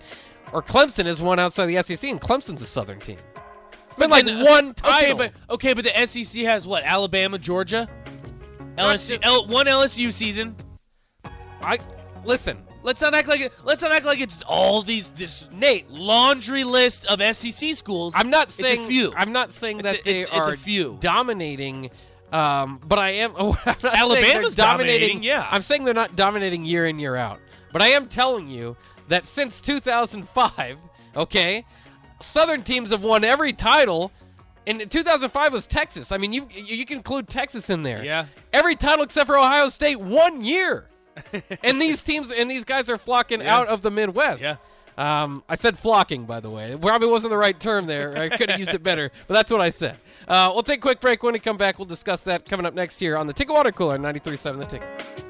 or 0.53 0.61
Clemson 0.61 1.05
has 1.07 1.21
won 1.21 1.39
outside 1.39 1.65
the 1.65 1.81
SEC, 1.81 2.09
and 2.09 2.21
Clemson's 2.21 2.61
a 2.61 2.65
Southern 2.65 2.99
team. 2.99 3.17
It's 3.87 3.97
been 3.97 4.09
like 4.11 4.25
then, 4.25 4.41
uh, 4.45 4.49
one 4.49 4.69
Okay, 4.69 4.81
title. 4.81 5.17
but 5.17 5.31
okay, 5.49 5.73
but 5.73 5.83
the 5.83 6.05
SEC 6.05 6.43
has 6.43 6.67
what? 6.67 6.83
Alabama, 6.83 7.37
Georgia, 7.37 7.89
LSU, 8.77 9.17
L, 9.23 9.47
one 9.47 9.65
LSU 9.65 10.13
season. 10.13 10.55
I 11.61 11.79
listen, 12.23 12.61
Let's 12.85 13.01
not 13.01 13.15
act 13.15 13.27
like 13.27 13.41
it. 13.41 13.51
Let's 13.65 13.81
not 13.81 13.91
act 13.91 14.05
like 14.05 14.19
it's 14.21 14.37
all 14.47 14.81
these 14.83 15.07
this 15.09 15.49
Nate. 15.51 15.89
laundry 15.89 16.63
list 16.63 17.05
of 17.07 17.19
SEC 17.35 17.75
schools. 17.75 18.13
I'm 18.15 18.29
not 18.29 18.47
It's 18.49 18.55
saying 18.55 18.85
a 18.85 18.87
few. 18.87 19.13
I'm 19.17 19.31
not 19.33 19.51
saying 19.51 19.79
It's 19.79 19.83
that 19.83 19.99
a- 19.99 20.03
they 20.03 20.21
it's- 20.21 20.37
it's 20.37 20.47
a 20.49 20.57
few. 20.57 20.97
dominating. 21.01 21.89
Um, 22.31 22.79
but 22.85 22.99
I 22.99 23.09
am. 23.11 23.33
I'm 23.37 23.47
not 23.47 23.63
saying 23.63 23.75
they're 23.81 23.91
Alabama's 23.95 24.55
dominating, 24.55 25.23
yeah. 25.23 25.47
I'm 25.49 25.61
saying 25.63 25.83
they're 25.83 25.93
not 25.93 26.15
dominating 26.15 26.63
year 26.63 26.85
in 26.85 26.99
year 26.99 27.15
out. 27.15 27.39
But 27.73 27.81
I 27.81 27.87
am 27.89 28.07
telling 28.07 28.47
you 28.47 28.77
that 29.07 29.25
since 29.25 29.59
2005, 29.61 30.77
okay, 31.15 31.65
Southern 32.21 32.61
teams 32.63 32.91
have 32.91 33.01
won 33.03 33.23
every 33.25 33.51
title. 33.53 34.11
And 34.67 34.89
2005 34.89 35.53
was 35.53 35.67
Texas. 35.67 36.11
I 36.11 36.17
mean, 36.17 36.33
you 36.33 36.47
you 36.51 36.85
can 36.85 36.97
include 36.97 37.27
Texas 37.27 37.69
in 37.69 37.83
there. 37.83 38.03
Yeah. 38.03 38.25
Every 38.53 38.75
title 38.75 39.03
except 39.03 39.27
for 39.27 39.37
Ohio 39.37 39.69
State, 39.69 39.99
one 39.99 40.43
year. 40.43 40.85
and 41.63 41.81
these 41.81 42.01
teams 42.01 42.31
and 42.31 42.49
these 42.49 42.63
guys 42.65 42.89
are 42.89 42.97
flocking 42.97 43.41
Yeah. 43.41 43.57
out 43.57 43.67
of 43.67 43.81
the 43.81 43.91
Midwest. 43.91 44.41
Yeah. 44.43 44.55
Um, 44.97 45.43
I 45.49 45.55
said 45.55 45.77
flocking, 45.77 46.23
by 46.25 46.39
the 46.39 46.49
way. 46.49 46.71
It 46.71 46.79
probably 46.81 47.09
wasn't 47.09 47.31
the 47.31 47.37
right 47.37 47.59
term 47.59 47.85
there. 47.85 48.17
I 48.17 48.29
could 48.29 48.49
have 48.49 48.57
used 48.59 48.73
it 48.73 48.81
better, 48.81 49.11
but 49.27 49.33
that's 49.33 49.51
what 49.51 49.59
I 49.59 49.69
said. 49.69 49.97
Uh, 50.25 50.51
we'll 50.53 50.63
take 50.63 50.79
a 50.79 50.81
quick 50.81 51.01
break. 51.01 51.21
When 51.21 51.33
we 51.33 51.39
come 51.39 51.57
back, 51.57 51.77
we'll 51.77 51.85
discuss 51.85 52.23
that 52.23 52.45
coming 52.45 52.65
up 52.65 52.73
next 52.73 53.01
year 53.01 53.17
on 53.17 53.27
the 53.27 53.33
Ticket 53.33 53.53
Water 53.53 53.73
Cooler, 53.73 53.97
93.7 53.97 54.57
The 54.57 54.65
Ticket. 54.65 55.24